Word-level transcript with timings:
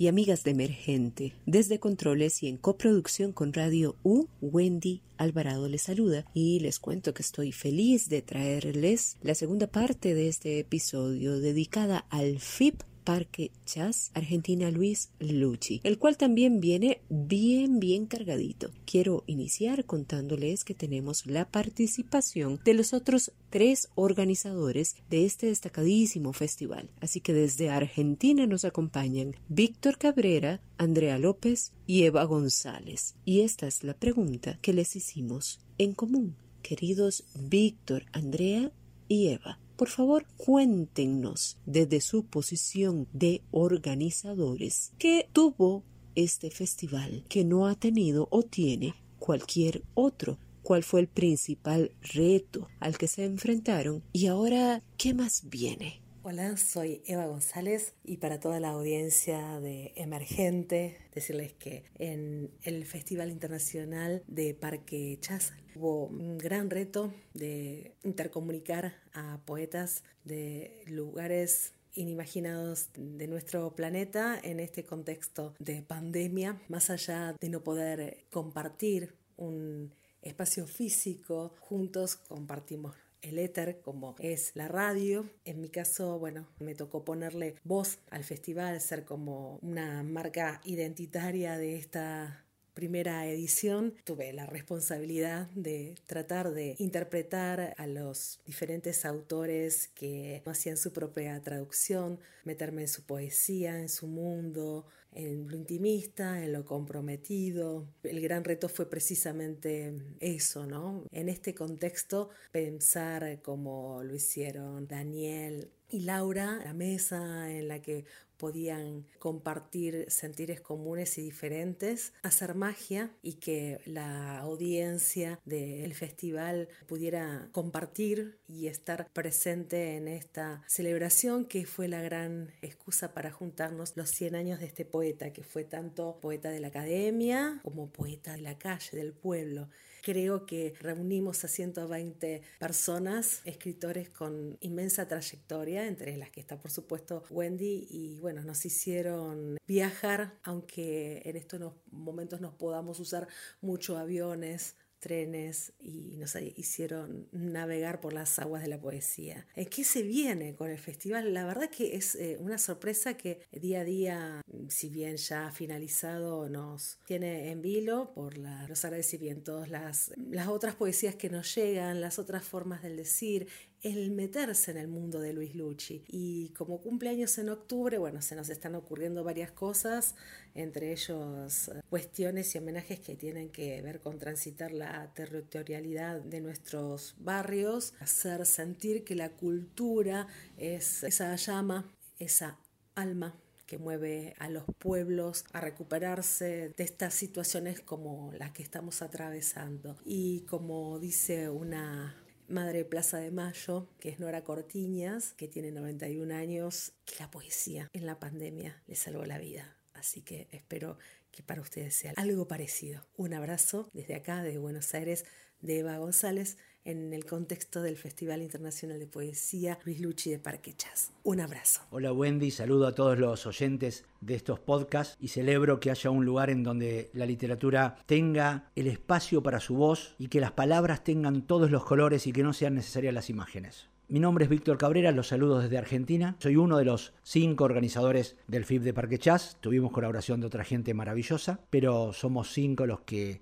y 0.00 0.08
amigas 0.08 0.44
de 0.44 0.52
Emergente. 0.52 1.34
Desde 1.44 1.78
Controles 1.78 2.42
y 2.42 2.48
en 2.48 2.56
coproducción 2.56 3.32
con 3.32 3.52
Radio 3.52 3.96
U, 4.02 4.28
Wendy 4.40 5.02
Alvarado 5.18 5.68
les 5.68 5.82
saluda 5.82 6.24
y 6.32 6.58
les 6.60 6.78
cuento 6.78 7.12
que 7.12 7.20
estoy 7.20 7.52
feliz 7.52 8.08
de 8.08 8.22
traerles 8.22 9.18
la 9.20 9.34
segunda 9.34 9.66
parte 9.66 10.14
de 10.14 10.28
este 10.28 10.58
episodio 10.58 11.38
dedicada 11.38 12.06
al 12.08 12.38
FIP 12.38 12.82
Parque 13.04 13.50
Chas, 13.64 14.10
Argentina 14.14 14.70
Luis 14.70 15.10
Lucci, 15.18 15.80
el 15.84 15.98
cual 15.98 16.16
también 16.16 16.60
viene 16.60 17.00
bien, 17.08 17.80
bien 17.80 18.06
cargadito. 18.06 18.70
Quiero 18.84 19.24
iniciar 19.26 19.84
contándoles 19.84 20.64
que 20.64 20.74
tenemos 20.74 21.26
la 21.26 21.48
participación 21.48 22.60
de 22.64 22.74
los 22.74 22.92
otros 22.92 23.32
tres 23.50 23.88
organizadores 23.94 24.96
de 25.08 25.26
este 25.26 25.46
destacadísimo 25.46 26.32
festival. 26.32 26.90
Así 27.00 27.20
que 27.20 27.32
desde 27.32 27.70
Argentina 27.70 28.46
nos 28.46 28.64
acompañan 28.64 29.36
Víctor 29.48 29.98
Cabrera, 29.98 30.60
Andrea 30.78 31.18
López 31.18 31.72
y 31.86 32.04
Eva 32.04 32.24
González. 32.24 33.14
Y 33.24 33.40
esta 33.40 33.66
es 33.66 33.84
la 33.84 33.94
pregunta 33.94 34.58
que 34.62 34.72
les 34.72 34.96
hicimos 34.96 35.60
en 35.78 35.92
común. 35.92 36.36
Queridos 36.62 37.24
Víctor, 37.34 38.04
Andrea 38.12 38.70
y 39.08 39.28
Eva, 39.28 39.58
por 39.80 39.88
favor, 39.88 40.26
cuéntenos 40.36 41.56
desde 41.64 42.02
su 42.02 42.26
posición 42.26 43.08
de 43.14 43.40
organizadores 43.50 44.92
qué 44.98 45.26
tuvo 45.32 45.84
este 46.14 46.50
festival 46.50 47.24
que 47.30 47.46
no 47.46 47.66
ha 47.66 47.74
tenido 47.76 48.28
o 48.30 48.42
tiene 48.42 48.94
cualquier 49.18 49.82
otro. 49.94 50.36
¿Cuál 50.62 50.82
fue 50.82 51.00
el 51.00 51.08
principal 51.08 51.92
reto 52.02 52.68
al 52.78 52.98
que 52.98 53.08
se 53.08 53.24
enfrentaron? 53.24 54.02
Y 54.12 54.26
ahora, 54.26 54.82
¿qué 54.98 55.14
más 55.14 55.44
viene? 55.48 55.99
Hola, 56.22 56.58
soy 56.58 57.00
Eva 57.06 57.24
González 57.24 57.94
y 58.04 58.18
para 58.18 58.40
toda 58.40 58.60
la 58.60 58.68
audiencia 58.68 59.58
de 59.58 59.94
Emergente, 59.96 60.98
decirles 61.14 61.54
que 61.54 61.84
en 61.98 62.50
el 62.62 62.84
Festival 62.84 63.30
Internacional 63.30 64.22
de 64.26 64.52
Parque 64.52 65.16
Chas 65.22 65.54
hubo 65.74 66.08
un 66.08 66.36
gran 66.36 66.68
reto 66.68 67.14
de 67.32 67.96
intercomunicar 68.02 68.96
a 69.14 69.40
poetas 69.46 70.04
de 70.24 70.82
lugares 70.88 71.72
inimaginados 71.94 72.90
de 72.92 73.26
nuestro 73.26 73.74
planeta 73.74 74.38
en 74.42 74.60
este 74.60 74.84
contexto 74.84 75.54
de 75.58 75.80
pandemia, 75.80 76.60
más 76.68 76.90
allá 76.90 77.34
de 77.40 77.48
no 77.48 77.62
poder 77.62 78.26
compartir 78.30 79.14
un 79.38 79.94
espacio 80.20 80.66
físico, 80.66 81.54
juntos 81.60 82.16
compartimos 82.16 82.94
el 83.22 83.38
éter 83.38 83.80
como 83.80 84.14
es 84.18 84.52
la 84.54 84.68
radio. 84.68 85.28
En 85.44 85.60
mi 85.60 85.68
caso, 85.68 86.18
bueno, 86.18 86.46
me 86.58 86.74
tocó 86.74 87.04
ponerle 87.04 87.54
voz 87.64 87.98
al 88.10 88.24
festival, 88.24 88.80
ser 88.80 89.04
como 89.04 89.58
una 89.62 90.02
marca 90.02 90.60
identitaria 90.64 91.56
de 91.58 91.76
esta 91.76 92.44
primera 92.80 93.26
edición 93.26 93.92
tuve 94.04 94.32
la 94.32 94.46
responsabilidad 94.46 95.50
de 95.50 95.96
tratar 96.06 96.50
de 96.52 96.76
interpretar 96.78 97.74
a 97.76 97.86
los 97.86 98.40
diferentes 98.46 99.04
autores 99.04 99.88
que 99.88 100.42
hacían 100.46 100.78
su 100.78 100.90
propia 100.90 101.38
traducción, 101.42 102.18
meterme 102.44 102.80
en 102.80 102.88
su 102.88 103.02
poesía, 103.02 103.78
en 103.78 103.90
su 103.90 104.06
mundo, 104.06 104.86
en 105.12 105.46
lo 105.46 105.56
intimista, 105.56 106.42
en 106.42 106.54
lo 106.54 106.64
comprometido. 106.64 107.86
El 108.02 108.22
gran 108.22 108.44
reto 108.44 108.70
fue 108.70 108.88
precisamente 108.88 109.92
eso, 110.18 110.64
¿no? 110.64 111.04
En 111.10 111.28
este 111.28 111.54
contexto, 111.54 112.30
pensar 112.50 113.42
como 113.42 114.02
lo 114.02 114.14
hicieron 114.14 114.88
Daniel 114.88 115.70
y 115.90 116.00
Laura, 116.00 116.60
la 116.64 116.72
mesa 116.72 117.50
en 117.50 117.68
la 117.68 117.82
que 117.82 118.06
podían 118.40 119.06
compartir 119.18 120.06
sentires 120.08 120.62
comunes 120.62 121.18
y 121.18 121.22
diferentes, 121.22 122.14
hacer 122.22 122.54
magia 122.54 123.10
y 123.22 123.34
que 123.34 123.80
la 123.84 124.38
audiencia 124.38 125.38
del 125.44 125.94
festival 125.94 126.70
pudiera 126.86 127.50
compartir 127.52 128.38
y 128.48 128.68
estar 128.68 129.08
presente 129.12 129.96
en 129.96 130.08
esta 130.08 130.62
celebración 130.66 131.44
que 131.44 131.66
fue 131.66 131.86
la 131.86 132.00
gran 132.00 132.50
excusa 132.62 133.12
para 133.12 133.30
juntarnos 133.30 133.94
los 133.96 134.08
100 134.08 134.34
años 134.34 134.60
de 134.60 134.66
este 134.66 134.86
poeta, 134.86 135.34
que 135.34 135.42
fue 135.42 135.64
tanto 135.64 136.18
poeta 136.22 136.48
de 136.50 136.60
la 136.60 136.68
academia 136.68 137.60
como 137.62 137.90
poeta 137.92 138.32
de 138.32 138.40
la 138.40 138.56
calle, 138.56 138.96
del 138.96 139.12
pueblo. 139.12 139.68
Creo 140.02 140.46
que 140.46 140.74
reunimos 140.80 141.44
a 141.44 141.48
120 141.48 142.42
personas, 142.58 143.42
escritores 143.44 144.08
con 144.08 144.56
inmensa 144.60 145.06
trayectoria, 145.06 145.86
entre 145.86 146.16
las 146.16 146.30
que 146.30 146.40
está 146.40 146.58
por 146.60 146.70
supuesto 146.70 147.22
Wendy, 147.30 147.86
y 147.90 148.18
bueno, 148.20 148.42
nos 148.42 148.64
hicieron 148.64 149.58
viajar, 149.66 150.38
aunque 150.42 151.22
en 151.24 151.36
estos 151.36 151.72
momentos 151.90 152.40
no 152.40 152.56
podamos 152.56 152.98
usar 153.00 153.28
mucho 153.60 153.98
aviones 153.98 154.76
trenes 155.00 155.72
y 155.80 156.16
nos 156.16 156.36
hicieron 156.56 157.28
navegar 157.32 158.00
por 158.00 158.12
las 158.12 158.38
aguas 158.38 158.62
de 158.62 158.68
la 158.68 158.80
poesía. 158.80 159.46
¿Qué 159.70 159.84
se 159.84 160.02
viene 160.02 160.54
con 160.54 160.70
el 160.70 160.78
festival? 160.78 161.34
La 161.34 161.44
verdad 161.44 161.70
que 161.70 161.96
es 161.96 162.14
eh, 162.14 162.36
una 162.38 162.58
sorpresa 162.58 163.16
que 163.16 163.40
día 163.52 163.80
a 163.80 163.84
día, 163.84 164.42
si 164.68 164.88
bien 164.88 165.16
ya 165.16 165.46
ha 165.46 165.50
finalizado, 165.50 166.48
nos 166.48 166.98
tiene 167.06 167.50
en 167.50 167.62
vilo 167.62 168.12
por 168.14 168.36
los 168.38 168.84
agradecimientos, 168.84 169.68
las, 169.68 170.12
las 170.16 170.48
otras 170.48 170.74
poesías 170.74 171.14
que 171.14 171.30
nos 171.30 171.54
llegan, 171.54 172.00
las 172.00 172.18
otras 172.18 172.44
formas 172.44 172.82
del 172.82 172.96
decir, 172.96 173.48
el 173.82 174.10
meterse 174.10 174.70
en 174.70 174.76
el 174.76 174.88
mundo 174.88 175.20
de 175.20 175.32
Luis 175.32 175.54
Lucci. 175.54 176.04
Y 176.08 176.50
como 176.50 176.80
cumpleaños 176.80 177.38
en 177.38 177.48
octubre, 177.48 177.98
bueno, 177.98 178.20
se 178.20 178.36
nos 178.36 178.48
están 178.50 178.74
ocurriendo 178.74 179.24
varias 179.24 179.50
cosas, 179.50 180.14
entre 180.54 180.92
ellos 180.92 181.68
eh, 181.68 181.80
cuestiones 181.88 182.54
y 182.54 182.58
homenajes 182.58 183.00
que 183.00 183.16
tienen 183.16 183.50
que 183.50 183.80
ver 183.82 184.00
con 184.00 184.18
transitar 184.18 184.72
la 184.72 185.12
territorialidad 185.14 186.20
de 186.20 186.40
nuestros 186.40 187.14
barrios, 187.18 187.94
hacer 188.00 188.44
sentir 188.46 189.04
que 189.04 189.14
la 189.14 189.30
cultura 189.30 190.26
es 190.58 191.02
esa 191.02 191.34
llama, 191.36 191.90
esa 192.18 192.58
alma 192.94 193.34
que 193.66 193.78
mueve 193.78 194.34
a 194.40 194.50
los 194.50 194.64
pueblos 194.78 195.44
a 195.52 195.60
recuperarse 195.60 196.74
de 196.76 196.84
estas 196.84 197.14
situaciones 197.14 197.80
como 197.80 198.32
las 198.36 198.50
que 198.50 198.64
estamos 198.64 199.00
atravesando. 199.00 199.96
Y 200.04 200.40
como 200.40 200.98
dice 200.98 201.48
una 201.48 202.19
madre 202.50 202.84
Plaza 202.84 203.18
de 203.18 203.30
Mayo, 203.30 203.86
que 204.00 204.08
es 204.08 204.18
Nora 204.18 204.42
Cortiñas, 204.42 205.32
que 205.34 205.48
tiene 205.48 205.70
91 205.70 206.34
años, 206.34 206.92
que 207.04 207.14
la 207.20 207.30
poesía 207.30 207.88
en 207.92 208.06
la 208.06 208.18
pandemia 208.18 208.82
le 208.86 208.96
salvó 208.96 209.24
la 209.24 209.38
vida. 209.38 209.76
Así 209.94 210.22
que 210.22 210.48
espero 210.50 210.98
que 211.30 211.42
para 211.42 211.60
ustedes 211.60 211.94
sea 211.94 212.12
algo 212.16 212.48
parecido. 212.48 213.06
Un 213.16 213.34
abrazo 213.34 213.88
desde 213.92 214.14
acá, 214.14 214.42
de 214.42 214.58
Buenos 214.58 214.92
Aires, 214.94 215.24
de 215.62 215.80
Eva 215.80 215.98
González 215.98 216.56
en 216.84 217.12
el 217.12 217.26
contexto 217.26 217.82
del 217.82 217.96
Festival 217.96 218.42
Internacional 218.42 218.98
de 218.98 219.06
Poesía 219.06 219.78
Luis 219.84 220.00
Luchi 220.00 220.30
de 220.30 220.38
Parque 220.38 220.72
Chas. 220.74 221.12
Un 221.22 221.40
abrazo. 221.40 221.82
Hola 221.90 222.12
Wendy, 222.12 222.50
saludo 222.50 222.86
a 222.86 222.94
todos 222.94 223.18
los 223.18 223.46
oyentes 223.46 224.04
de 224.20 224.34
estos 224.34 224.60
podcasts 224.60 225.16
y 225.20 225.28
celebro 225.28 225.78
que 225.78 225.90
haya 225.90 226.10
un 226.10 226.24
lugar 226.24 226.50
en 226.50 226.62
donde 226.62 227.10
la 227.12 227.26
literatura 227.26 227.96
tenga 228.06 228.70
el 228.74 228.86
espacio 228.86 229.42
para 229.42 229.60
su 229.60 229.74
voz 229.74 230.14
y 230.18 230.28
que 230.28 230.40
las 230.40 230.52
palabras 230.52 231.04
tengan 231.04 231.46
todos 231.46 231.70
los 231.70 231.84
colores 231.84 232.26
y 232.26 232.32
que 232.32 232.42
no 232.42 232.52
sean 232.52 232.74
necesarias 232.74 233.14
las 233.14 233.30
imágenes. 233.30 233.88
Mi 234.08 234.18
nombre 234.18 234.42
es 234.44 234.50
Víctor 234.50 234.76
Cabrera, 234.76 235.12
los 235.12 235.28
saludo 235.28 235.60
desde 235.60 235.78
Argentina. 235.78 236.34
Soy 236.40 236.56
uno 236.56 236.78
de 236.78 236.84
los 236.84 237.12
cinco 237.22 237.62
organizadores 237.62 238.36
del 238.48 238.64
FIP 238.64 238.82
de 238.82 238.92
Parque 238.92 239.18
Chas. 239.18 239.56
Tuvimos 239.60 239.92
colaboración 239.92 240.40
de 240.40 240.48
otra 240.48 240.64
gente 240.64 240.94
maravillosa, 240.94 241.60
pero 241.70 242.12
somos 242.12 242.50
cinco 242.52 242.86
los 242.86 243.02
que 243.02 243.40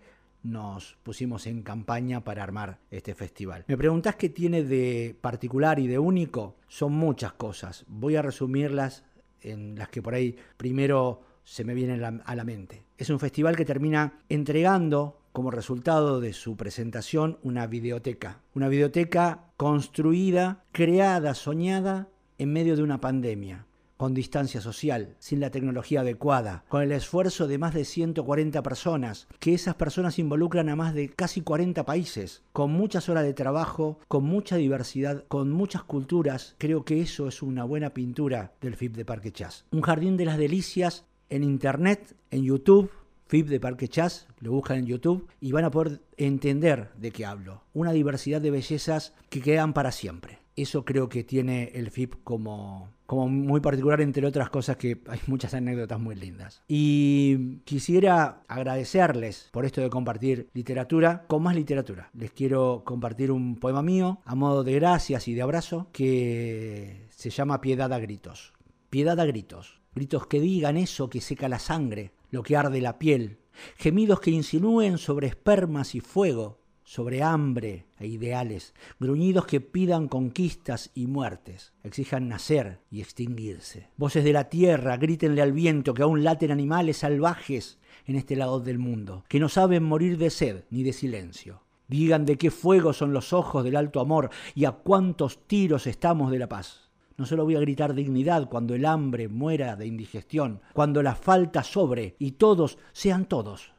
nos 0.50 0.96
pusimos 1.02 1.46
en 1.46 1.62
campaña 1.62 2.24
para 2.24 2.42
armar 2.42 2.78
este 2.90 3.14
festival. 3.14 3.64
Me 3.68 3.76
preguntás 3.76 4.16
qué 4.16 4.28
tiene 4.28 4.64
de 4.64 5.16
particular 5.20 5.78
y 5.78 5.86
de 5.86 5.98
único. 5.98 6.56
Son 6.68 6.92
muchas 6.92 7.32
cosas. 7.34 7.84
Voy 7.88 8.16
a 8.16 8.22
resumirlas 8.22 9.04
en 9.40 9.76
las 9.76 9.88
que 9.88 10.02
por 10.02 10.14
ahí 10.14 10.36
primero 10.56 11.22
se 11.44 11.64
me 11.64 11.74
vienen 11.74 12.22
a 12.24 12.34
la 12.34 12.44
mente. 12.44 12.84
Es 12.96 13.10
un 13.10 13.20
festival 13.20 13.56
que 13.56 13.64
termina 13.64 14.20
entregando 14.28 15.20
como 15.32 15.50
resultado 15.50 16.20
de 16.20 16.32
su 16.32 16.56
presentación 16.56 17.38
una 17.42 17.66
videoteca. 17.66 18.40
Una 18.54 18.68
videoteca 18.68 19.44
construida, 19.56 20.64
creada, 20.72 21.34
soñada 21.34 22.08
en 22.38 22.52
medio 22.52 22.76
de 22.76 22.82
una 22.82 23.00
pandemia 23.00 23.67
con 23.98 24.14
distancia 24.14 24.62
social, 24.62 25.16
sin 25.18 25.40
la 25.40 25.50
tecnología 25.50 26.00
adecuada, 26.00 26.64
con 26.68 26.82
el 26.82 26.92
esfuerzo 26.92 27.46
de 27.46 27.58
más 27.58 27.74
de 27.74 27.84
140 27.84 28.62
personas, 28.62 29.28
que 29.40 29.52
esas 29.52 29.74
personas 29.74 30.18
involucran 30.18 30.70
a 30.70 30.76
más 30.76 30.94
de 30.94 31.10
casi 31.10 31.42
40 31.42 31.84
países, 31.84 32.42
con 32.52 32.70
muchas 32.70 33.10
horas 33.10 33.24
de 33.24 33.34
trabajo, 33.34 33.98
con 34.08 34.24
mucha 34.24 34.56
diversidad, 34.56 35.24
con 35.28 35.50
muchas 35.50 35.82
culturas, 35.82 36.54
creo 36.58 36.84
que 36.84 37.02
eso 37.02 37.28
es 37.28 37.42
una 37.42 37.64
buena 37.64 37.92
pintura 37.92 38.54
del 38.60 38.76
FIP 38.76 38.94
de 38.94 39.04
Parque 39.04 39.32
Chas. 39.32 39.66
Un 39.72 39.82
jardín 39.82 40.16
de 40.16 40.24
las 40.24 40.38
delicias 40.38 41.04
en 41.28 41.42
internet, 41.42 42.14
en 42.30 42.44
YouTube, 42.44 42.90
FIP 43.26 43.48
de 43.48 43.60
Parque 43.60 43.88
Chas, 43.88 44.26
lo 44.40 44.52
buscan 44.52 44.78
en 44.78 44.86
YouTube 44.86 45.28
y 45.40 45.52
van 45.52 45.64
a 45.64 45.70
poder 45.70 46.00
entender 46.16 46.90
de 46.96 47.10
qué 47.10 47.26
hablo. 47.26 47.62
Una 47.74 47.92
diversidad 47.92 48.40
de 48.40 48.50
bellezas 48.50 49.12
que 49.28 49.42
quedan 49.42 49.74
para 49.74 49.92
siempre. 49.92 50.38
Eso 50.60 50.84
creo 50.84 51.08
que 51.08 51.22
tiene 51.22 51.70
el 51.74 51.92
FIP 51.92 52.16
como, 52.24 52.90
como 53.06 53.28
muy 53.28 53.60
particular, 53.60 54.00
entre 54.00 54.26
otras 54.26 54.50
cosas 54.50 54.76
que 54.76 55.00
hay 55.06 55.20
muchas 55.28 55.54
anécdotas 55.54 56.00
muy 56.00 56.16
lindas. 56.16 56.62
Y 56.66 57.58
quisiera 57.58 58.42
agradecerles 58.48 59.50
por 59.52 59.64
esto 59.64 59.80
de 59.80 59.88
compartir 59.88 60.48
literatura 60.54 61.24
con 61.28 61.44
más 61.44 61.54
literatura. 61.54 62.10
Les 62.12 62.32
quiero 62.32 62.82
compartir 62.84 63.30
un 63.30 63.54
poema 63.54 63.82
mío 63.82 64.18
a 64.24 64.34
modo 64.34 64.64
de 64.64 64.74
gracias 64.74 65.28
y 65.28 65.34
de 65.34 65.42
abrazo 65.42 65.90
que 65.92 67.06
se 67.10 67.30
llama 67.30 67.60
Piedad 67.60 67.92
a 67.92 68.00
gritos. 68.00 68.52
Piedad 68.90 69.20
a 69.20 69.26
gritos. 69.26 69.80
Gritos 69.94 70.26
que 70.26 70.40
digan 70.40 70.76
eso 70.76 71.08
que 71.08 71.20
seca 71.20 71.48
la 71.48 71.60
sangre, 71.60 72.10
lo 72.32 72.42
que 72.42 72.56
arde 72.56 72.80
la 72.80 72.98
piel. 72.98 73.38
Gemidos 73.76 74.18
que 74.18 74.32
insinúen 74.32 74.98
sobre 74.98 75.28
espermas 75.28 75.94
y 75.94 76.00
fuego, 76.00 76.57
sobre 76.88 77.22
hambre 77.22 77.84
e 77.98 78.06
ideales, 78.06 78.72
gruñidos 78.98 79.44
que 79.44 79.60
pidan 79.60 80.08
conquistas 80.08 80.90
y 80.94 81.06
muertes, 81.06 81.74
exijan 81.84 82.28
nacer 82.28 82.80
y 82.90 83.02
extinguirse. 83.02 83.90
Voces 83.98 84.24
de 84.24 84.32
la 84.32 84.48
tierra, 84.48 84.96
grítenle 84.96 85.42
al 85.42 85.52
viento 85.52 85.92
que 85.92 86.02
aún 86.02 86.24
laten 86.24 86.50
animales 86.50 86.96
salvajes 86.96 87.78
en 88.06 88.16
este 88.16 88.36
lado 88.36 88.60
del 88.60 88.78
mundo, 88.78 89.22
que 89.28 89.38
no 89.38 89.50
saben 89.50 89.82
morir 89.82 90.16
de 90.16 90.30
sed 90.30 90.64
ni 90.70 90.82
de 90.82 90.94
silencio. 90.94 91.60
Digan 91.88 92.24
de 92.24 92.38
qué 92.38 92.50
fuego 92.50 92.94
son 92.94 93.12
los 93.12 93.34
ojos 93.34 93.64
del 93.64 93.76
alto 93.76 94.00
amor 94.00 94.30
y 94.54 94.64
a 94.64 94.72
cuántos 94.72 95.46
tiros 95.46 95.86
estamos 95.86 96.30
de 96.30 96.38
la 96.38 96.48
paz. 96.48 96.88
No 97.18 97.26
solo 97.26 97.44
voy 97.44 97.56
a 97.56 97.60
gritar 97.60 97.92
dignidad 97.92 98.48
cuando 98.48 98.74
el 98.74 98.86
hambre 98.86 99.28
muera 99.28 99.76
de 99.76 99.86
indigestión, 99.86 100.62
cuando 100.72 101.02
la 101.02 101.14
falta 101.14 101.62
sobre 101.62 102.16
y 102.18 102.32
todos 102.32 102.78
sean 102.92 103.26
todos. 103.26 103.72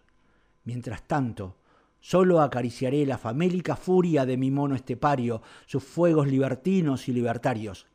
Mientras 0.64 1.08
tanto, 1.08 1.56
Solo 2.02 2.42
acariciaré 2.42 3.06
la 3.06 3.18
famélica 3.18 3.76
furia 3.76 4.26
de 4.26 4.38
mi 4.38 4.52
mono 4.52 4.76
estepario, 4.76 5.42
sus 5.66 5.84
fuegos 5.84 6.28
libertinos 6.28 7.08
y 7.10 7.14
libertarios, 7.14 7.88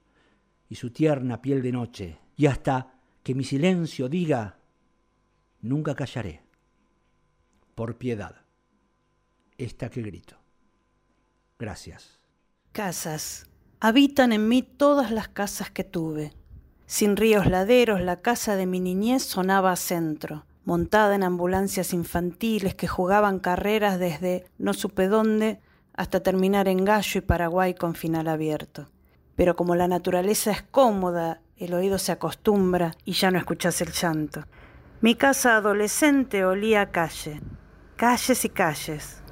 y 0.68 0.74
su 0.74 0.90
tierna 0.90 1.40
piel 1.40 1.62
de 1.62 1.72
noche, 1.72 2.18
y 2.36 2.46
hasta 2.46 3.00
que 3.22 3.34
mi 3.34 3.44
silencio 3.44 4.08
diga, 4.08 4.58
nunca 5.62 5.94
callaré, 5.94 6.42
por 7.74 7.96
piedad, 7.96 8.42
esta 9.56 9.88
que 9.88 10.02
grito. 10.02 10.36
Gracias. 11.58 12.20
Casas. 12.72 13.46
Habitan 13.80 14.32
en 14.32 14.48
mí 14.48 14.62
todas 14.62 15.10
las 15.10 15.28
casas 15.28 15.70
que 15.70 15.84
tuve. 15.84 16.32
Sin 16.86 17.16
ríos 17.16 17.46
laderos, 17.46 18.00
la 18.00 18.20
casa 18.20 18.56
de 18.56 18.66
mi 18.66 18.80
niñez 18.80 19.22
sonaba 19.22 19.72
a 19.72 19.76
centro 19.76 20.44
montada 20.64 21.14
en 21.14 21.22
ambulancias 21.22 21.92
infantiles 21.92 22.74
que 22.74 22.88
jugaban 22.88 23.38
carreras 23.38 23.98
desde 23.98 24.46
no 24.58 24.72
supe 24.72 25.08
dónde 25.08 25.60
hasta 25.94 26.20
terminar 26.20 26.68
en 26.68 26.84
Gallo 26.84 27.18
y 27.18 27.20
Paraguay 27.20 27.74
con 27.74 27.94
final 27.94 28.28
abierto. 28.28 28.88
Pero 29.36 29.56
como 29.56 29.74
la 29.74 29.88
naturaleza 29.88 30.50
es 30.50 30.62
cómoda, 30.62 31.40
el 31.56 31.74
oído 31.74 31.98
se 31.98 32.12
acostumbra 32.12 32.96
y 33.04 33.12
ya 33.12 33.30
no 33.30 33.38
escuchas 33.38 33.80
el 33.80 33.92
llanto. 33.92 34.44
Mi 35.00 35.14
casa 35.14 35.56
adolescente 35.56 36.44
olía 36.44 36.82
a 36.82 36.90
calle, 36.90 37.40
calles 37.96 38.44
y 38.44 38.48
calles, 38.48 39.22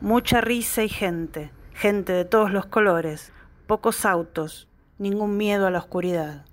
mucha 0.00 0.40
risa 0.40 0.82
y 0.82 0.88
gente, 0.88 1.52
gente 1.72 2.12
de 2.12 2.24
todos 2.24 2.50
los 2.50 2.66
colores, 2.66 3.32
pocos 3.66 4.04
autos, 4.04 4.68
ningún 4.98 5.36
miedo 5.36 5.66
a 5.66 5.70
la 5.70 5.78
oscuridad. 5.78 6.47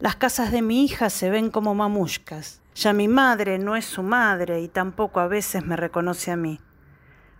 Las 0.00 0.16
casas 0.16 0.50
de 0.50 0.60
mi 0.60 0.84
hija 0.84 1.08
se 1.08 1.30
ven 1.30 1.50
como 1.50 1.74
mamushkas, 1.74 2.60
ya 2.74 2.92
mi 2.92 3.06
madre 3.06 3.58
no 3.58 3.76
es 3.76 3.84
su 3.84 4.02
madre 4.02 4.60
y 4.60 4.68
tampoco 4.68 5.20
a 5.20 5.28
veces 5.28 5.64
me 5.64 5.76
reconoce 5.76 6.32
a 6.32 6.36
mí. 6.36 6.60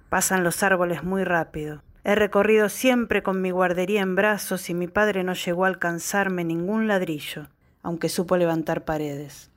Pasan 0.08 0.44
los 0.44 0.62
árboles 0.62 1.02
muy 1.02 1.24
rápido. 1.24 1.82
He 2.04 2.14
recorrido 2.14 2.68
siempre 2.68 3.24
con 3.24 3.42
mi 3.42 3.50
guardería 3.50 4.02
en 4.02 4.14
brazos 4.14 4.70
y 4.70 4.74
mi 4.74 4.86
padre 4.86 5.24
no 5.24 5.32
llegó 5.34 5.64
a 5.64 5.68
alcanzarme 5.68 6.44
ningún 6.44 6.86
ladrillo, 6.86 7.48
aunque 7.82 8.08
supo 8.08 8.36
levantar 8.36 8.84
paredes. 8.84 9.50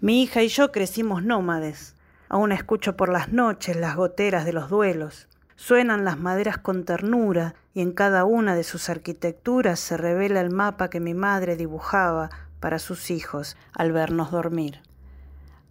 Mi 0.00 0.22
hija 0.22 0.42
y 0.42 0.48
yo 0.48 0.72
crecimos 0.72 1.22
nómades. 1.22 1.94
Aún 2.30 2.52
escucho 2.52 2.96
por 2.96 3.10
las 3.10 3.32
noches 3.32 3.76
las 3.76 3.96
goteras 3.96 4.46
de 4.46 4.54
los 4.54 4.70
duelos. 4.70 5.28
Suenan 5.56 6.04
las 6.04 6.18
maderas 6.18 6.58
con 6.58 6.84
ternura 6.84 7.54
y 7.72 7.80
en 7.80 7.92
cada 7.92 8.24
una 8.24 8.54
de 8.54 8.64
sus 8.64 8.88
arquitecturas 8.88 9.78
se 9.80 9.96
revela 9.96 10.40
el 10.40 10.50
mapa 10.50 10.90
que 10.90 11.00
mi 11.00 11.14
madre 11.14 11.56
dibujaba 11.56 12.30
para 12.60 12.78
sus 12.78 13.10
hijos 13.10 13.56
al 13.72 13.92
vernos 13.92 14.30
dormir. 14.30 14.82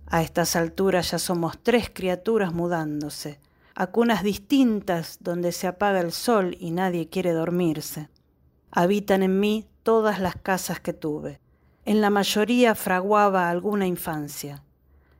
A 0.07 0.21
estas 0.21 0.55
alturas 0.55 1.11
ya 1.11 1.19
somos 1.19 1.57
tres 1.61 1.89
criaturas 1.91 2.53
mudándose, 2.53 3.39
a 3.75 3.87
cunas 3.87 4.23
distintas 4.23 5.17
donde 5.21 5.51
se 5.51 5.67
apaga 5.67 5.99
el 5.99 6.11
sol 6.11 6.55
y 6.59 6.71
nadie 6.71 7.09
quiere 7.09 7.31
dormirse. 7.31 8.09
Habitan 8.71 9.23
en 9.23 9.39
mí 9.39 9.67
todas 9.83 10.19
las 10.19 10.35
casas 10.35 10.79
que 10.79 10.93
tuve. 10.93 11.39
En 11.85 11.99
la 11.99 12.09
mayoría 12.09 12.75
fraguaba 12.75 13.49
alguna 13.49 13.87
infancia. 13.87 14.63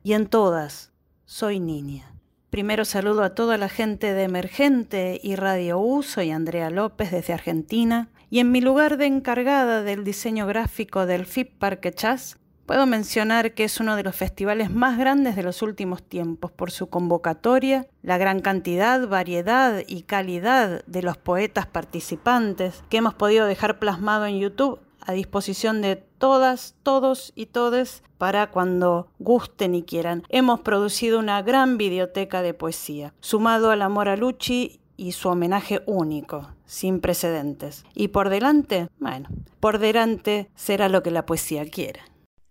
Y 0.02 0.12
en 0.12 0.26
todas 0.26 0.92
soy 1.24 1.60
niña. 1.60 2.13
Primero 2.54 2.84
saludo 2.84 3.24
a 3.24 3.34
toda 3.34 3.58
la 3.58 3.68
gente 3.68 4.14
de 4.14 4.22
Emergente 4.22 5.18
y 5.20 5.34
Radio 5.34 5.80
U, 5.80 6.04
soy 6.04 6.30
Andrea 6.30 6.70
López 6.70 7.10
desde 7.10 7.32
Argentina, 7.32 8.10
y 8.30 8.38
en 8.38 8.52
mi 8.52 8.60
lugar 8.60 8.96
de 8.96 9.06
encargada 9.06 9.82
del 9.82 10.04
diseño 10.04 10.46
gráfico 10.46 11.04
del 11.04 11.26
FIP 11.26 11.58
Parque 11.58 11.92
Chas, 11.92 12.38
Puedo 12.64 12.86
mencionar 12.86 13.52
que 13.52 13.64
es 13.64 13.78
uno 13.78 13.94
de 13.94 14.04
los 14.04 14.16
festivales 14.16 14.70
más 14.70 14.96
grandes 14.96 15.36
de 15.36 15.42
los 15.42 15.60
últimos 15.60 16.02
tiempos 16.02 16.50
por 16.50 16.70
su 16.70 16.88
convocatoria, 16.88 17.86
la 18.02 18.16
gran 18.16 18.40
cantidad, 18.40 19.06
variedad 19.06 19.82
y 19.86 20.02
calidad 20.04 20.82
de 20.86 21.02
los 21.02 21.18
poetas 21.18 21.66
participantes 21.66 22.82
que 22.88 22.96
hemos 22.96 23.12
podido 23.12 23.44
dejar 23.44 23.78
plasmado 23.78 24.24
en 24.24 24.38
YouTube 24.38 24.80
a 25.06 25.12
disposición 25.12 25.82
de 25.82 25.96
todas, 25.96 26.74
todos 26.82 27.32
y 27.34 27.46
todes 27.46 28.02
para 28.18 28.50
cuando 28.50 29.08
gusten 29.18 29.74
y 29.74 29.82
quieran. 29.82 30.22
Hemos 30.28 30.60
producido 30.60 31.18
una 31.18 31.42
gran 31.42 31.78
biblioteca 31.78 32.42
de 32.42 32.54
poesía, 32.54 33.14
sumado 33.20 33.70
al 33.70 33.82
amor 33.82 34.08
a 34.08 34.16
Luchi 34.16 34.80
y 34.96 35.12
su 35.12 35.28
homenaje 35.28 35.82
único, 35.86 36.50
sin 36.66 37.00
precedentes. 37.00 37.84
Y 37.94 38.08
por 38.08 38.30
delante, 38.30 38.88
bueno, 38.98 39.28
por 39.60 39.78
delante 39.78 40.50
será 40.54 40.88
lo 40.88 41.02
que 41.02 41.10
la 41.10 41.26
poesía 41.26 41.68
quiera. 41.68 42.00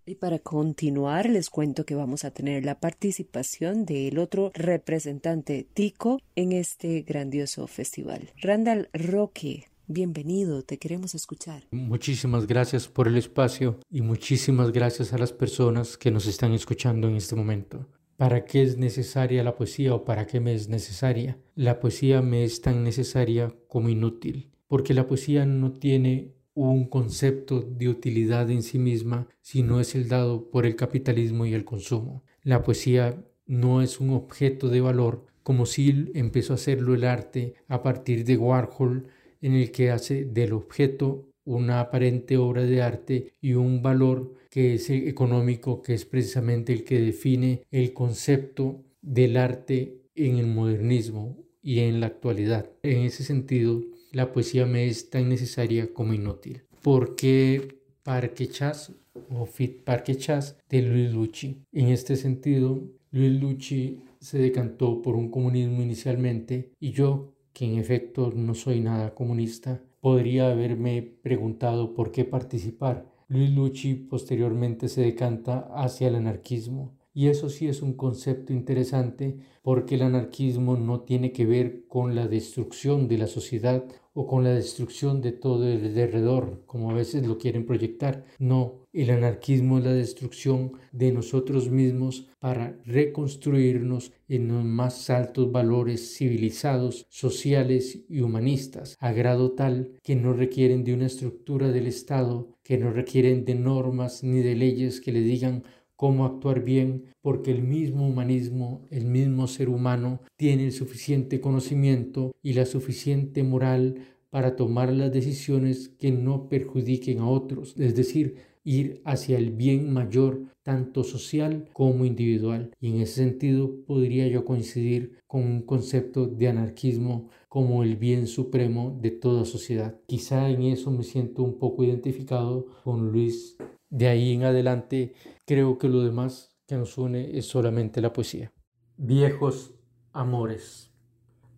Y 0.06 0.16
para 0.16 0.38
continuar, 0.38 1.30
les 1.30 1.48
cuento 1.48 1.86
que 1.86 1.94
vamos 1.94 2.26
a 2.26 2.30
tener 2.30 2.62
la 2.66 2.78
participación 2.78 3.86
del 3.86 4.18
otro 4.18 4.50
representante 4.52 5.66
tico 5.72 6.20
en 6.36 6.52
este 6.52 7.00
grandioso 7.00 7.66
festival. 7.66 8.30
Randall 8.42 8.90
Roque, 8.92 9.70
bienvenido, 9.86 10.62
te 10.62 10.78
queremos 10.78 11.14
escuchar. 11.14 11.64
Muchísimas 11.70 12.46
gracias 12.46 12.88
por 12.88 13.08
el 13.08 13.16
espacio 13.16 13.80
y 13.90 14.02
muchísimas 14.02 14.72
gracias 14.72 15.12
a 15.12 15.18
las 15.18 15.32
personas 15.32 15.96
que 15.96 16.10
nos 16.10 16.26
están 16.26 16.52
escuchando 16.52 17.08
en 17.08 17.16
este 17.16 17.34
momento. 17.34 17.86
¿Para 18.16 18.44
qué 18.44 18.62
es 18.62 18.78
necesaria 18.78 19.42
la 19.42 19.56
poesía 19.56 19.94
o 19.94 20.04
para 20.04 20.26
qué 20.26 20.40
me 20.40 20.54
es 20.54 20.68
necesaria? 20.68 21.36
La 21.54 21.80
poesía 21.80 22.22
me 22.22 22.44
es 22.44 22.60
tan 22.60 22.84
necesaria 22.84 23.54
como 23.66 23.88
inútil, 23.88 24.50
porque 24.68 24.94
la 24.94 25.06
poesía 25.06 25.44
no 25.46 25.72
tiene 25.72 26.32
un 26.54 26.88
concepto 26.88 27.60
de 27.60 27.88
utilidad 27.88 28.50
en 28.50 28.62
sí 28.62 28.78
misma, 28.78 29.26
sino 29.40 29.80
es 29.80 29.96
el 29.96 30.08
dado 30.08 30.50
por 30.50 30.66
el 30.66 30.76
capitalismo 30.76 31.44
y 31.46 31.54
el 31.54 31.64
consumo. 31.64 32.22
La 32.42 32.62
poesía 32.62 33.24
no 33.46 33.82
es 33.82 33.98
un 33.98 34.10
objeto 34.10 34.68
de 34.68 34.80
valor, 34.80 35.26
como 35.42 35.66
si 35.66 36.10
empezó 36.14 36.52
a 36.52 36.56
hacerlo 36.56 36.94
el 36.94 37.04
arte 37.04 37.54
a 37.68 37.82
partir 37.82 38.24
de 38.24 38.36
Warhol, 38.36 39.08
en 39.44 39.52
el 39.52 39.70
que 39.70 39.90
hace 39.90 40.24
del 40.24 40.54
objeto 40.54 41.28
una 41.44 41.80
aparente 41.80 42.38
obra 42.38 42.62
de 42.62 42.80
arte 42.80 43.34
y 43.42 43.52
un 43.52 43.82
valor 43.82 44.34
que 44.48 44.74
es 44.74 44.88
económico, 44.88 45.82
que 45.82 45.92
es 45.92 46.06
precisamente 46.06 46.72
el 46.72 46.82
que 46.84 46.98
define 46.98 47.62
el 47.70 47.92
concepto 47.92 48.82
del 49.02 49.36
arte 49.36 50.00
en 50.14 50.38
el 50.38 50.46
modernismo 50.46 51.36
y 51.62 51.80
en 51.80 52.00
la 52.00 52.06
actualidad. 52.06 52.70
En 52.82 53.02
ese 53.02 53.22
sentido, 53.22 53.82
la 54.12 54.32
poesía 54.32 54.64
me 54.64 54.86
es 54.86 55.10
tan 55.10 55.28
necesaria 55.28 55.92
como 55.92 56.14
inútil. 56.14 56.62
Porque 56.80 57.80
Parque 58.02 58.48
Chas 58.48 58.92
o 59.28 59.44
Fit 59.44 59.82
Parque 59.82 60.16
Chas 60.16 60.56
de 60.70 60.80
Luis 60.80 61.12
Lucci. 61.12 61.64
En 61.70 61.88
este 61.88 62.16
sentido, 62.16 62.82
Luis 63.10 63.40
Lucci 63.40 64.00
se 64.20 64.38
decantó 64.38 65.02
por 65.02 65.16
un 65.16 65.30
comunismo 65.30 65.82
inicialmente 65.82 66.70
y 66.80 66.92
yo, 66.92 67.33
que 67.54 67.64
en 67.64 67.78
efecto 67.78 68.32
no 68.34 68.54
soy 68.54 68.80
nada 68.80 69.14
comunista, 69.14 69.80
podría 70.00 70.50
haberme 70.50 71.00
preguntado 71.22 71.94
por 71.94 72.12
qué 72.12 72.26
participar. 72.26 73.06
Luis 73.28 73.50
Lucci 73.50 73.94
posteriormente 73.94 74.88
se 74.88 75.00
decanta 75.00 75.70
hacia 75.74 76.08
el 76.08 76.16
anarquismo. 76.16 76.98
Y 77.16 77.28
eso 77.28 77.48
sí 77.48 77.68
es 77.68 77.80
un 77.80 77.94
concepto 77.94 78.52
interesante 78.52 79.38
porque 79.62 79.94
el 79.94 80.02
anarquismo 80.02 80.76
no 80.76 81.02
tiene 81.02 81.30
que 81.30 81.46
ver 81.46 81.84
con 81.86 82.16
la 82.16 82.26
destrucción 82.26 83.06
de 83.06 83.18
la 83.18 83.28
sociedad 83.28 83.84
o 84.14 84.26
con 84.26 84.42
la 84.42 84.50
destrucción 84.50 85.20
de 85.20 85.32
todo 85.32 85.68
el 85.68 85.94
derredor, 85.94 86.62
como 86.66 86.90
a 86.90 86.94
veces 86.94 87.26
lo 87.26 87.38
quieren 87.38 87.66
proyectar. 87.66 88.24
No, 88.38 88.84
el 88.92 89.10
anarquismo 89.10 89.78
es 89.78 89.84
la 89.84 89.92
destrucción 89.92 90.72
de 90.92 91.12
nosotros 91.12 91.70
mismos 91.70 92.28
para 92.38 92.78
reconstruirnos 92.84 94.12
en 94.28 94.48
los 94.48 94.64
más 94.64 95.08
altos 95.08 95.50
valores 95.50 96.16
civilizados, 96.16 97.06
sociales 97.08 98.04
y 98.08 98.20
humanistas, 98.20 98.96
a 98.98 99.12
grado 99.12 99.52
tal 99.52 99.92
que 100.02 100.16
no 100.16 100.32
requieren 100.32 100.84
de 100.84 100.94
una 100.94 101.06
estructura 101.06 101.70
del 101.70 101.86
Estado, 101.86 102.48
que 102.62 102.78
no 102.78 102.92
requieren 102.92 103.44
de 103.44 103.54
normas 103.54 104.22
ni 104.22 104.40
de 104.40 104.54
leyes 104.54 105.00
que 105.00 105.12
le 105.12 105.20
digan 105.20 105.64
cómo 106.04 106.26
actuar 106.26 106.62
bien, 106.62 107.06
porque 107.22 107.50
el 107.50 107.62
mismo 107.62 108.06
humanismo, 108.06 108.82
el 108.90 109.06
mismo 109.06 109.46
ser 109.46 109.70
humano, 109.70 110.20
tiene 110.36 110.66
el 110.66 110.72
suficiente 110.72 111.40
conocimiento 111.40 112.32
y 112.42 112.52
la 112.52 112.66
suficiente 112.66 113.42
moral 113.42 114.00
para 114.28 114.54
tomar 114.54 114.92
las 114.92 115.10
decisiones 115.10 115.88
que 115.98 116.12
no 116.12 116.50
perjudiquen 116.50 117.20
a 117.20 117.26
otros, 117.26 117.74
es 117.78 117.96
decir, 117.96 118.36
ir 118.64 119.00
hacia 119.06 119.38
el 119.38 119.52
bien 119.52 119.94
mayor, 119.94 120.42
tanto 120.62 121.04
social 121.04 121.70
como 121.72 122.04
individual. 122.04 122.70
Y 122.78 122.90
en 122.90 123.00
ese 123.00 123.22
sentido 123.22 123.74
podría 123.86 124.28
yo 124.28 124.44
coincidir 124.44 125.16
con 125.26 125.40
un 125.40 125.62
concepto 125.62 126.26
de 126.26 126.48
anarquismo 126.48 127.30
como 127.48 127.82
el 127.82 127.96
bien 127.96 128.26
supremo 128.26 128.98
de 129.00 129.10
toda 129.10 129.46
sociedad. 129.46 129.98
Quizá 130.06 130.50
en 130.50 130.64
eso 130.64 130.90
me 130.90 131.02
siento 131.02 131.42
un 131.42 131.58
poco 131.58 131.82
identificado 131.82 132.66
con 132.84 133.10
Luis. 133.10 133.56
De 133.94 134.08
ahí 134.08 134.32
en 134.32 134.42
adelante 134.42 135.14
Creo 135.46 135.78
que 135.78 135.88
lo 135.88 136.02
demás 136.02 136.56
que 136.66 136.76
nos 136.76 136.98
une 136.98 137.38
es 137.38 137.46
solamente 137.46 138.00
la 138.00 138.12
poesía. 138.12 138.50
Viejos 138.96 139.74
amores. 140.12 140.90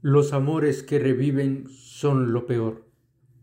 Los 0.02 0.32
amores 0.32 0.82
que 0.82 0.98
reviven 0.98 1.66
son 1.68 2.32
lo 2.32 2.46
peor. 2.46 2.84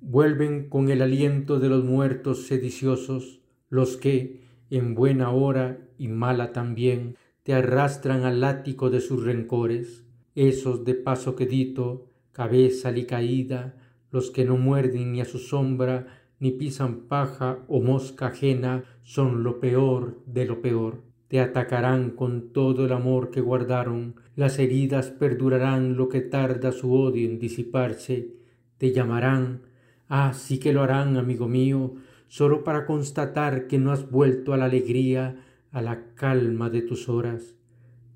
Vuelven 0.02 0.70
con 0.70 0.90
el 0.90 1.02
aliento 1.02 1.60
de 1.60 1.70
los 1.70 1.86
muertos 1.86 2.48
sediciosos, 2.48 3.42
los 3.70 3.96
que, 3.96 4.44
en 4.70 4.96
buena 4.96 5.32
hora 5.32 5.80
y 5.98 6.10
mala 6.10 6.52
también, 6.52 7.16
te 7.44 7.54
arrastran 7.54 8.26
al 8.26 8.44
ático 8.44 8.90
de 8.90 9.00
sus 9.00 9.24
rencores, 9.24 10.04
esos 10.36 10.84
de 10.84 10.94
paso 10.94 11.36
quedito, 11.36 12.10
cabeza 12.32 12.94
caída, 13.08 13.78
los 14.12 14.30
que 14.30 14.44
no 14.44 14.58
muerden 14.58 15.14
ni 15.14 15.22
a 15.22 15.26
su 15.26 15.40
sombra, 15.40 16.23
ni 16.44 16.52
pisan 16.52 17.08
paja 17.08 17.60
o 17.70 17.80
mosca 17.80 18.28
ajena, 18.28 18.84
son 19.04 19.44
lo 19.44 19.62
peor 19.62 20.20
de 20.26 20.46
lo 20.46 20.62
peor. 20.62 21.02
Te 21.30 21.40
atacarán 21.40 22.10
con 22.10 22.52
todo 22.52 22.86
el 22.86 22.92
amor 22.92 23.32
que 23.32 23.40
guardaron, 23.40 24.16
las 24.36 24.60
heridas 24.60 25.10
perdurarán 25.10 25.96
lo 25.96 26.10
que 26.10 26.20
tarda 26.20 26.74
su 26.74 26.94
odio 26.94 27.30
en 27.30 27.40
disiparse, 27.40 28.34
te 28.78 28.92
llamarán, 28.92 29.62
ah, 30.10 30.34
sí 30.34 30.58
que 30.60 30.74
lo 30.74 30.84
harán, 30.84 31.16
amigo 31.16 31.48
mío, 31.48 31.94
solo 32.28 32.66
para 32.66 32.86
constatar 32.86 33.68
que 33.68 33.80
no 33.80 33.94
has 33.94 34.12
vuelto 34.12 34.54
a 34.54 34.58
la 34.58 34.66
alegría, 34.66 35.38
a 35.72 35.82
la 35.82 36.14
calma 36.14 36.70
de 36.70 36.82
tus 36.82 37.08
horas. 37.08 37.56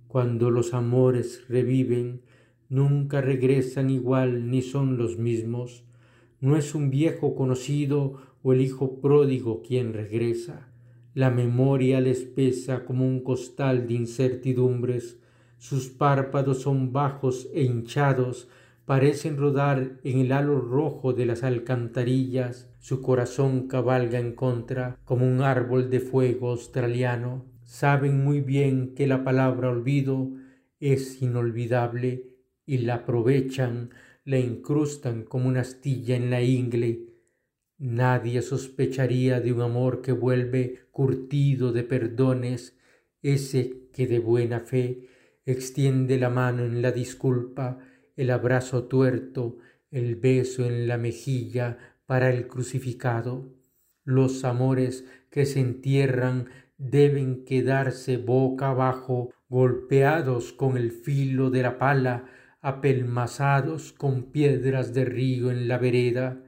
Cuando 0.10 0.51
los 0.51 0.74
amores 0.74 1.46
reviven, 1.48 2.24
nunca 2.67 3.22
regresan 3.22 3.89
igual 3.89 4.51
ni 4.51 4.62
son 4.62 4.98
los 4.98 5.17
mismos, 5.17 5.87
no 6.39 6.56
es 6.56 6.75
un 6.75 6.89
viejo 6.89 7.36
conocido 7.36 8.22
o 8.44 8.53
el 8.53 8.62
hijo 8.62 9.00
pródigo 9.01 9.62
quien 9.62 9.94
regresa. 9.94 10.67
La 11.13 11.32
memoria 11.32 12.00
les 12.00 12.22
pesa 12.22 12.86
como 12.86 13.08
un 13.08 13.22
costal 13.22 13.88
de 13.88 13.96
incertidumbres. 13.96 15.20
Sus 15.58 15.88
párpados 15.89 16.62
son 16.62 16.94
bajos 16.94 17.50
e 17.53 17.63
hinchados, 17.63 18.48
parecen 18.86 19.38
rodar 19.38 20.00
en 20.03 20.20
el 20.20 20.32
halo 20.32 20.62
rojo 20.62 21.13
de 21.13 21.25
las 21.25 21.44
alcantarillas. 21.44 22.70
Su 22.79 23.01
corazón 23.01 23.67
cabalga 23.67 24.20
en 24.20 24.34
contra 24.34 25.00
como 25.06 25.25
un 25.25 25.41
árbol 25.41 25.89
de 25.89 26.00
fuego 26.00 26.51
australiano. 26.51 27.46
Saben 27.63 28.24
muy 28.24 28.41
bien 28.41 28.94
que 28.94 29.08
la 29.08 29.24
palabra 29.24 29.70
olvido 29.70 30.29
es 30.79 31.22
inolvidable 31.22 32.27
y 32.67 32.77
la 32.79 32.96
aprovechan 32.96 33.89
la 34.27 34.38
incrustan 34.38 35.24
como 35.24 35.48
una 35.48 35.62
astilla 35.62 36.17
en 36.17 36.29
la 36.29 36.41
ingle. 36.41 37.00
Nadie 37.77 38.41
sospecharía 38.41 39.39
de 39.39 39.53
un 39.53 39.62
amor 39.62 40.01
que 40.01 40.12
vuelve 40.12 40.81
curtido 40.91 41.72
de 41.72 41.84
perdones, 41.84 42.77
ese 43.22 43.88
que 43.93 44.05
de 44.05 44.19
buena 44.19 44.60
fe 44.60 45.07
extiende 45.46 46.17
la 46.17 46.29
mano 46.29 46.65
en 46.65 46.81
la 46.81 46.91
disculpa, 46.91 47.79
el 48.17 48.31
abrazo 48.31 48.84
tuerto, 48.84 49.60
el 49.91 50.17
beso 50.17 50.65
en 50.65 50.89
la 50.89 50.98
mejilla 50.98 51.77
para 52.05 52.29
el 52.29 52.50
crucificado. 52.50 53.53
Los 54.03 54.43
amores 54.43 55.05
que 55.29 55.46
se 55.46 55.62
entierran 55.62 56.50
deben 56.77 57.46
quedarse 57.46 58.17
boca 58.17 58.72
abajo, 58.72 59.31
golpeados 59.48 60.51
con 60.51 60.75
el 60.75 60.91
filo 60.91 61.50
de 61.50 61.62
la 61.62 61.77
pala, 61.77 62.25
apelmazados 62.67 63.93
con 63.93 64.24
piedras 64.24 64.93
de 64.93 65.05
río 65.05 65.51
en 65.51 65.69
la 65.69 65.77
vereda, 65.77 66.43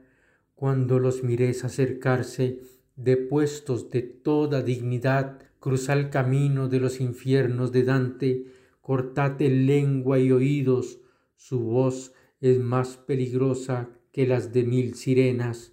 cuando 0.54 0.98
los 0.98 1.24
miréis 1.24 1.64
acercarse, 1.64 2.60
depuestos 2.94 3.88
de 3.88 4.02
toda 4.02 4.62
dignidad, 4.62 5.38
cruzad 5.60 5.98
el 5.98 6.10
camino 6.10 6.68
de 6.68 6.78
los 6.78 7.00
infiernos 7.00 7.72
de 7.72 7.84
Dante, 7.84 8.44
cortate 8.82 9.48
lengua 9.48 10.18
y 10.18 10.30
oídos, 10.30 11.00
su 11.36 11.60
voz 11.60 12.12
es 12.42 12.58
más 12.58 12.98
peligrosa 12.98 13.88
que 14.12 14.26
las 14.26 14.52
de 14.52 14.64
mil 14.64 14.96
sirenas. 14.96 15.72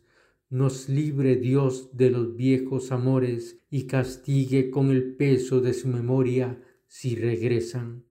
Nos 0.49 0.87
libre 0.87 1.35
Dios 1.35 1.89
de 1.91 2.09
los 2.09 2.37
viejos 2.37 2.93
amores 2.93 3.59
y 3.69 3.85
castigue 3.85 4.69
con 4.69 4.91
el 4.91 5.17
peso 5.17 5.59
de 5.59 5.73
su 5.73 5.89
memoria 5.89 6.63
si 6.87 7.17
regresan. 7.17 8.06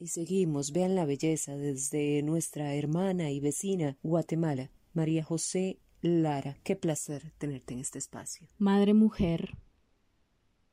Y 0.00 0.08
seguimos, 0.08 0.70
vean 0.70 0.94
la 0.94 1.06
belleza 1.06 1.56
desde 1.56 2.22
nuestra 2.22 2.72
hermana 2.76 3.32
y 3.32 3.40
vecina 3.40 3.98
Guatemala, 4.04 4.70
María 4.92 5.24
José 5.24 5.80
Lara. 6.02 6.56
Qué 6.62 6.76
placer 6.76 7.32
tenerte 7.38 7.74
en 7.74 7.80
este 7.80 7.98
espacio. 7.98 8.46
Madre 8.58 8.94
mujer. 8.94 9.58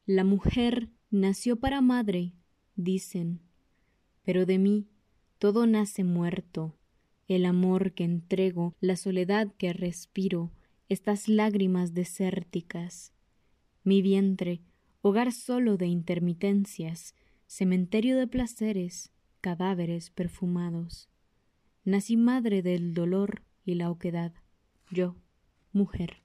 La 0.05 0.23
mujer 0.23 0.89
nació 1.09 1.59
para 1.59 1.81
madre, 1.81 2.33
dicen, 2.75 3.41
pero 4.23 4.45
de 4.45 4.59
mí 4.59 4.89
todo 5.39 5.65
nace 5.65 6.03
muerto. 6.03 6.77
El 7.27 7.45
amor 7.45 7.93
que 7.93 8.03
entrego, 8.03 8.75
la 8.79 8.95
soledad 8.95 9.51
que 9.57 9.73
respiro, 9.73 10.51
estas 10.87 11.27
lágrimas 11.27 11.95
desérticas. 11.95 13.11
Mi 13.83 14.03
vientre, 14.03 14.61
hogar 15.01 15.31
solo 15.31 15.77
de 15.77 15.87
intermitencias, 15.87 17.15
cementerio 17.47 18.17
de 18.17 18.27
placeres, 18.27 19.11
cadáveres 19.45 20.09
perfumados. 20.09 21.07
Nací 21.83 22.17
madre 22.17 22.63
del 22.63 22.95
dolor 22.95 23.43
y 23.63 23.75
la 23.75 23.91
oquedad, 23.91 24.33
yo, 24.89 25.17
mujer. 25.71 26.23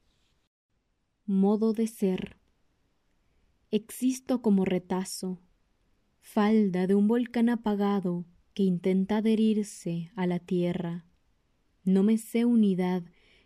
Modo 1.26 1.74
de 1.74 1.86
ser. 1.86 2.38
Existo 3.70 4.40
como 4.40 4.64
retazo, 4.64 5.38
falda 6.22 6.86
de 6.86 6.94
un 6.94 7.08
volcán 7.08 7.50
apagado 7.50 8.24
que 8.54 8.62
intenta 8.62 9.18
adherirse 9.18 10.12
a 10.16 10.26
la 10.26 10.38
tierra. 10.38 11.04
No 11.84 12.02
me 12.02 12.16
sé 12.16 12.46
unidad, 12.46 13.02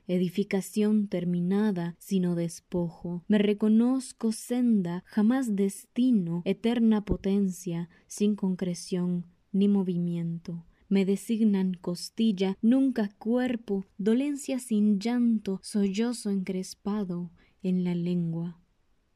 edificación 0.07 1.09
terminada, 1.09 1.97
sino 1.99 2.37
despojo. 2.37 3.25
Me 3.27 3.39
reconozco 3.39 4.31
senda, 4.31 5.03
jamás 5.05 5.57
destino, 5.57 6.43
eterna 6.45 7.05
potencia, 7.05 7.89
sin 8.07 8.37
concreción, 8.37 9.34
ni 9.55 9.69
movimiento. 9.69 10.67
Me 10.89 11.07
designan 11.07 11.75
costilla, 11.75 12.59
nunca 12.61 13.09
cuerpo, 13.19 13.87
dolencia 13.97 14.59
sin 14.59 14.99
llanto, 14.99 15.61
sollozo 15.63 16.29
encrespado 16.29 17.31
en 17.63 17.85
la 17.85 17.95
lengua. 17.95 18.61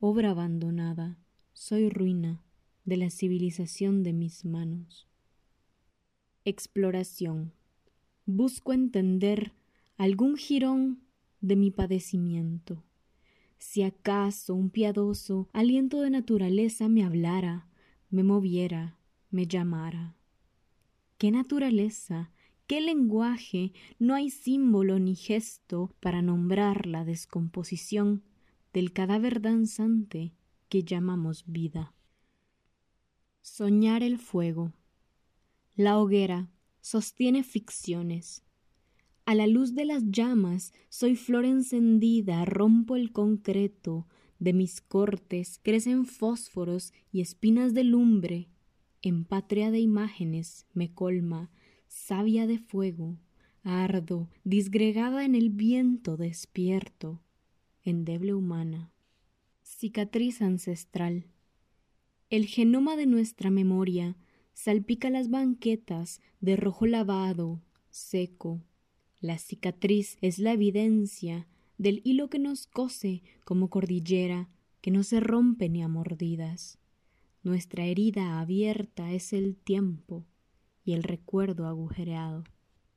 Obra 0.00 0.30
abandonada, 0.30 1.18
soy 1.52 1.90
ruina 1.90 2.42
de 2.84 2.96
la 2.96 3.10
civilización 3.10 4.02
de 4.02 4.12
mis 4.14 4.44
manos. 4.44 5.06
Exploración. 6.44 7.52
Busco 8.24 8.72
entender 8.72 9.52
algún 9.96 10.36
jirón 10.36 11.02
de 11.40 11.56
mi 11.56 11.70
padecimiento. 11.70 12.84
Si 13.58 13.82
acaso 13.82 14.54
un 14.54 14.70
piadoso 14.70 15.48
aliento 15.52 16.00
de 16.00 16.10
naturaleza 16.10 16.88
me 16.88 17.04
hablara, 17.04 17.68
me 18.08 18.22
moviera, 18.22 18.98
me 19.30 19.46
llamara 19.46 20.17
qué 21.18 21.30
naturaleza, 21.30 22.30
qué 22.66 22.80
lenguaje, 22.80 23.72
no 23.98 24.14
hay 24.14 24.30
símbolo 24.30 24.98
ni 24.98 25.14
gesto 25.14 25.92
para 26.00 26.22
nombrar 26.22 26.86
la 26.86 27.04
descomposición, 27.04 28.22
del 28.72 28.92
cadáver 28.92 29.40
danzante 29.40 30.32
que 30.68 30.84
llamamos 30.84 31.44
vida. 31.46 31.94
Soñar 33.40 34.02
el 34.02 34.18
fuego. 34.18 34.72
La 35.74 35.98
hoguera 35.98 36.50
sostiene 36.80 37.42
ficciones. 37.42 38.42
A 39.24 39.34
la 39.34 39.46
luz 39.46 39.74
de 39.74 39.84
las 39.84 40.04
llamas 40.10 40.72
soy 40.88 41.16
flor 41.16 41.44
encendida, 41.44 42.44
rompo 42.44 42.96
el 42.96 43.12
concreto, 43.12 44.06
de 44.38 44.52
mis 44.52 44.80
cortes 44.80 45.58
crecen 45.62 46.06
fósforos 46.06 46.92
y 47.10 47.20
espinas 47.20 47.74
de 47.74 47.84
lumbre. 47.84 48.48
En 49.00 49.24
patria 49.24 49.70
de 49.70 49.78
imágenes 49.78 50.66
me 50.74 50.92
colma, 50.92 51.50
savia 51.86 52.48
de 52.48 52.58
fuego, 52.58 53.16
ardo, 53.62 54.28
disgregada 54.42 55.24
en 55.24 55.36
el 55.36 55.50
viento 55.50 56.16
despierto, 56.16 57.20
endeble 57.84 58.34
humana. 58.34 58.92
Cicatriz 59.62 60.42
ancestral. 60.42 61.26
El 62.28 62.46
genoma 62.46 62.96
de 62.96 63.06
nuestra 63.06 63.50
memoria 63.50 64.16
salpica 64.52 65.10
las 65.10 65.30
banquetas 65.30 66.20
de 66.40 66.56
rojo 66.56 66.86
lavado, 66.86 67.62
seco. 67.90 68.60
La 69.20 69.38
cicatriz 69.38 70.18
es 70.20 70.40
la 70.40 70.52
evidencia 70.52 71.46
del 71.78 72.00
hilo 72.04 72.28
que 72.28 72.40
nos 72.40 72.66
cose 72.66 73.22
como 73.44 73.70
cordillera, 73.70 74.48
que 74.80 74.90
no 74.90 75.04
se 75.04 75.20
rompe 75.20 75.68
ni 75.68 75.82
a 75.82 75.88
mordidas. 75.88 76.78
Nuestra 77.42 77.84
herida 77.84 78.40
abierta 78.40 79.12
es 79.12 79.32
el 79.32 79.56
tiempo 79.56 80.24
y 80.84 80.94
el 80.94 81.04
recuerdo 81.04 81.66
agujereado. 81.66 82.42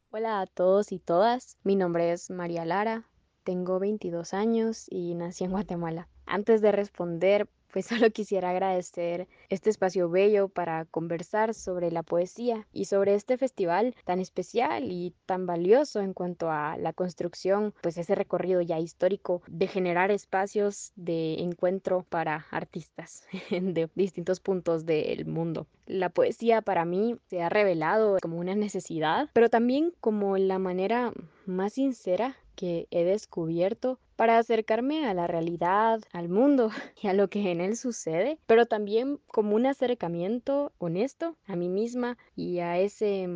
Hola 0.10 0.42
a 0.42 0.48
todos 0.48 0.92
y 0.92 0.98
todas, 1.00 1.58
mi 1.64 1.76
nombre 1.76 2.12
es 2.12 2.32
María 2.32 2.66
Lara, 2.66 3.08
tengo 3.44 3.80
22 3.80 4.34
años 4.34 4.86
y 4.90 5.14
nací 5.14 5.44
en 5.44 5.52
Guatemala. 5.52 6.10
Antes 6.26 6.62
de 6.62 6.72
responder 6.72 7.50
pues 7.72 7.86
solo 7.88 8.10
quisiera 8.12 8.50
agradecer 8.50 9.28
este 9.50 9.70
espacio 9.70 10.10
bello 10.10 10.50
para 10.50 10.86
conversar 10.86 11.54
sobre 11.54 11.92
la 11.92 12.04
poesía 12.04 12.68
y 12.72 12.86
sobre 12.86 13.16
este 13.16 13.38
festival 13.38 13.96
tan 14.06 14.20
especial 14.20 14.92
y 14.92 15.14
tan 15.26 15.46
valioso 15.46 16.02
en 16.02 16.14
cuanto 16.14 16.52
a 16.52 16.78
la 16.78 16.94
construcción, 16.94 17.74
pues 17.82 17.98
ese 17.98 18.16
recorrido 18.16 18.62
ya 18.62 18.80
histórico 18.80 19.42
de 19.48 19.68
generar 19.68 20.12
espacios 20.12 20.92
de 20.96 21.36
encuentro 21.36 22.06
para 22.10 22.46
artistas 22.52 23.26
de 23.50 23.90
distintos 23.96 24.40
puntos 24.40 24.86
del 24.86 25.26
mundo. 25.26 25.68
La 25.86 26.10
poesía 26.10 26.62
para 26.62 26.86
mí 26.86 27.18
se 27.30 27.42
ha 27.42 27.50
revelado 27.50 28.18
como 28.22 28.38
una 28.38 28.56
necesidad, 28.56 29.30
pero 29.34 29.50
también 29.50 29.94
como 30.00 30.38
la 30.38 30.60
manera 30.60 31.12
más 31.46 31.74
sincera 31.74 32.36
que 32.56 32.88
he 32.92 33.04
descubierto 33.04 34.00
para 34.16 34.38
acercarme 34.38 35.08
a 35.08 35.14
la 35.14 35.28
realidad, 35.28 36.02
al 36.14 36.30
mundo 36.30 36.70
y 37.02 37.08
a 37.08 37.14
lo 37.14 37.28
que 37.28 37.52
en 37.52 37.62
él 37.62 37.76
sucede, 37.76 38.38
pero 38.46 38.66
también 38.66 39.20
como 39.28 39.56
un 39.56 39.66
acercamiento 39.66 40.72
honesto 40.78 41.36
a 41.48 41.56
mí 41.56 41.70
misma 41.70 42.18
y 42.36 42.60
a 42.60 42.78
ese 42.78 43.28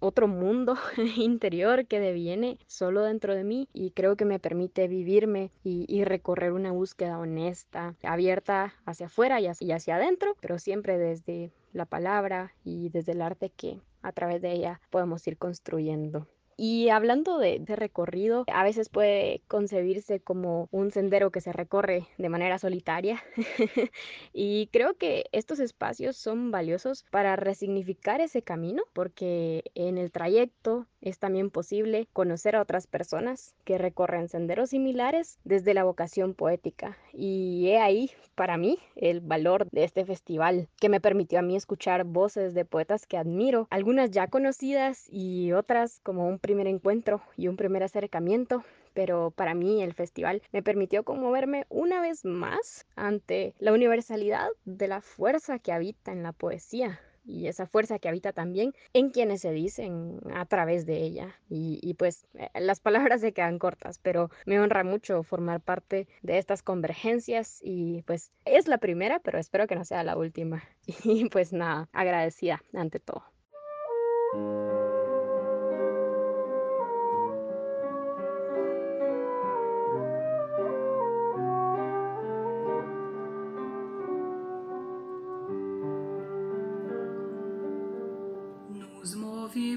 otro 0.00 0.26
mundo 0.26 0.76
interior 1.16 1.86
que 1.86 2.00
deviene 2.00 2.58
solo 2.66 3.02
dentro 3.02 3.34
de 3.34 3.44
mí 3.44 3.68
y 3.72 3.90
creo 3.92 4.16
que 4.16 4.24
me 4.24 4.38
permite 4.38 4.88
vivirme 4.88 5.52
y, 5.62 6.04
recorrer 6.04 6.52
una 6.52 6.72
búsqueda 6.72 7.18
honesta, 7.18 7.94
abierta 8.02 8.74
hacia 8.86 9.06
afuera 9.06 9.40
y 9.40 9.46
hacia, 9.46 9.76
hacia 9.76 9.96
adentro, 9.96 10.34
pero 10.40 10.58
siempre 10.58 10.98
desde 10.98 11.52
la 11.72 11.84
palabra 11.84 12.54
y 12.64 12.88
desde 12.88 13.12
el 13.12 13.22
arte 13.22 13.50
que 13.50 13.80
a 14.02 14.12
través 14.12 14.40
de 14.40 14.52
ella 14.52 14.80
podemos 14.90 15.26
ir 15.26 15.36
construyendo. 15.36 16.26
Y 16.62 16.90
hablando 16.90 17.38
de, 17.38 17.64
recorrido, 17.66 18.44
a 18.52 18.62
veces 18.64 18.90
puede 18.90 19.40
concebirse 19.48 20.20
como 20.20 20.68
un 20.70 20.90
sendero 20.90 21.30
que 21.30 21.40
se 21.40 21.54
recorre 21.54 22.06
de 22.18 22.28
manera 22.28 22.58
solitaria. 22.58 23.24
y 24.34 24.66
creo 24.66 24.92
que 24.98 25.24
estos 25.32 25.58
espacios 25.58 26.18
son 26.18 26.50
valiosos 26.50 27.06
para 27.10 27.34
resignificar 27.36 28.20
ese 28.20 28.42
camino, 28.42 28.82
porque 28.92 29.64
en 29.74 29.96
el 29.96 30.12
trayecto 30.12 30.86
es 31.00 31.18
también 31.18 31.50
posible 31.50 32.08
conocer 32.12 32.56
a 32.56 32.62
otras 32.62 32.86
personas 32.86 33.54
que 33.64 33.78
recorren 33.78 34.28
senderos 34.28 34.70
similares 34.70 35.38
desde 35.44 35.74
la 35.74 35.84
vocación 35.84 36.34
poética. 36.34 36.96
Y 37.12 37.68
he 37.68 37.80
ahí, 37.80 38.10
para 38.34 38.56
mí, 38.56 38.78
el 38.96 39.20
valor 39.20 39.68
de 39.70 39.84
este 39.84 40.04
festival, 40.04 40.68
que 40.80 40.88
me 40.88 41.00
permitió 41.00 41.38
a 41.38 41.42
mí 41.42 41.56
escuchar 41.56 42.04
voces 42.04 42.54
de 42.54 42.64
poetas 42.64 43.06
que 43.06 43.16
admiro, 43.16 43.66
algunas 43.70 44.10
ya 44.10 44.28
conocidas 44.28 45.06
y 45.10 45.52
otras 45.52 46.00
como 46.02 46.28
un 46.28 46.38
primer 46.38 46.66
encuentro 46.66 47.22
y 47.36 47.48
un 47.48 47.56
primer 47.56 47.82
acercamiento 47.82 48.62
pero 48.92 49.30
para 49.30 49.54
mí 49.54 49.82
el 49.82 49.94
festival 49.94 50.42
me 50.52 50.64
permitió 50.64 51.04
conmoverme 51.04 51.64
una 51.68 52.00
vez 52.00 52.24
más 52.24 52.86
ante 52.96 53.54
la 53.58 53.72
universalidad 53.72 54.48
de 54.64 54.88
la 54.88 55.00
fuerza 55.00 55.60
que 55.60 55.72
habita 55.72 56.10
en 56.10 56.24
la 56.24 56.32
poesía 56.32 57.00
y 57.30 57.48
esa 57.48 57.66
fuerza 57.66 57.98
que 57.98 58.08
habita 58.08 58.32
también 58.32 58.74
en 58.92 59.10
quienes 59.10 59.40
se 59.40 59.52
dicen 59.52 60.20
a 60.34 60.44
través 60.46 60.86
de 60.86 60.98
ella. 60.98 61.36
Y, 61.48 61.94
pues 61.94 62.26
eh, 62.34 62.48
las 62.60 62.80
palabras 62.80 63.20
se 63.20 63.32
quedan 63.32 63.58
cortas, 63.58 63.98
pero 63.98 64.30
me 64.46 64.60
honra 64.60 64.84
mucho 64.84 65.22
formar 65.22 65.60
parte 65.60 66.08
de 66.22 66.38
estas 66.38 66.62
convergencias 66.62 67.60
y 67.62 68.02
pues 68.02 68.32
es 68.44 68.68
la 68.68 68.78
primera, 68.78 69.18
pero 69.20 69.38
espero 69.38 69.66
que 69.66 69.76
no 69.76 69.84
sea 69.84 70.04
la 70.04 70.16
última. 70.16 70.62
Y 71.04 71.28
pues 71.28 71.52
nada, 71.52 71.88
agradecida 71.92 72.62
ante 72.74 73.00
todo. 73.00 73.22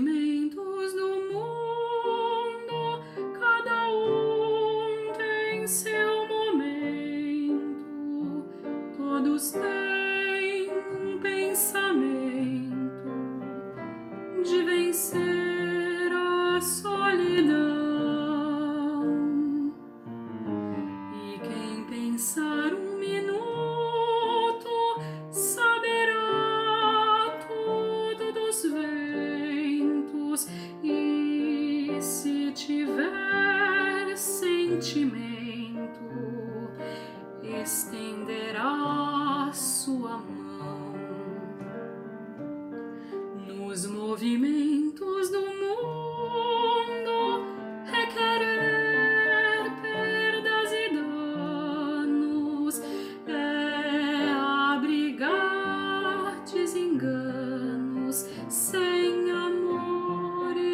sofrimentos 0.04 0.94
no 0.96 1.23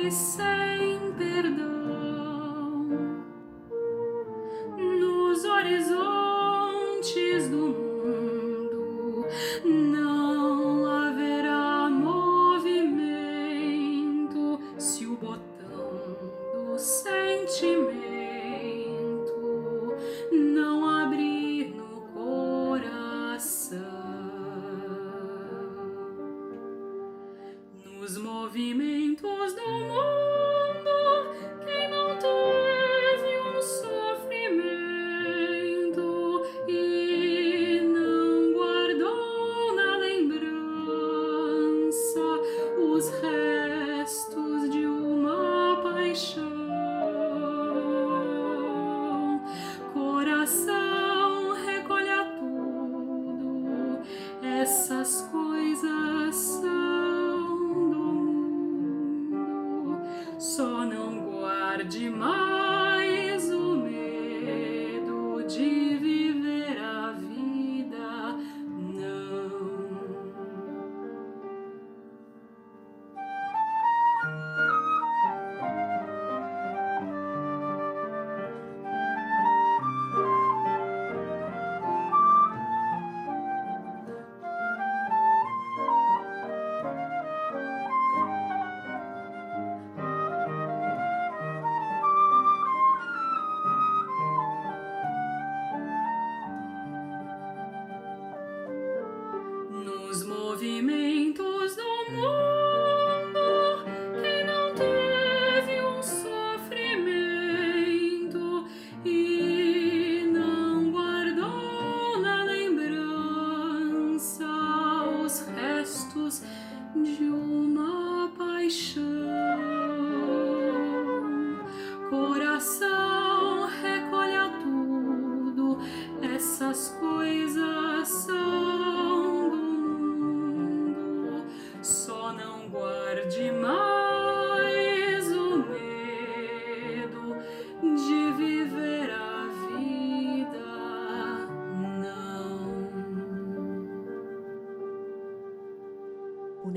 this 0.10 0.48
só 60.39 60.86
não 60.86 61.19
guarde 61.19 62.10
mais. 62.10 62.88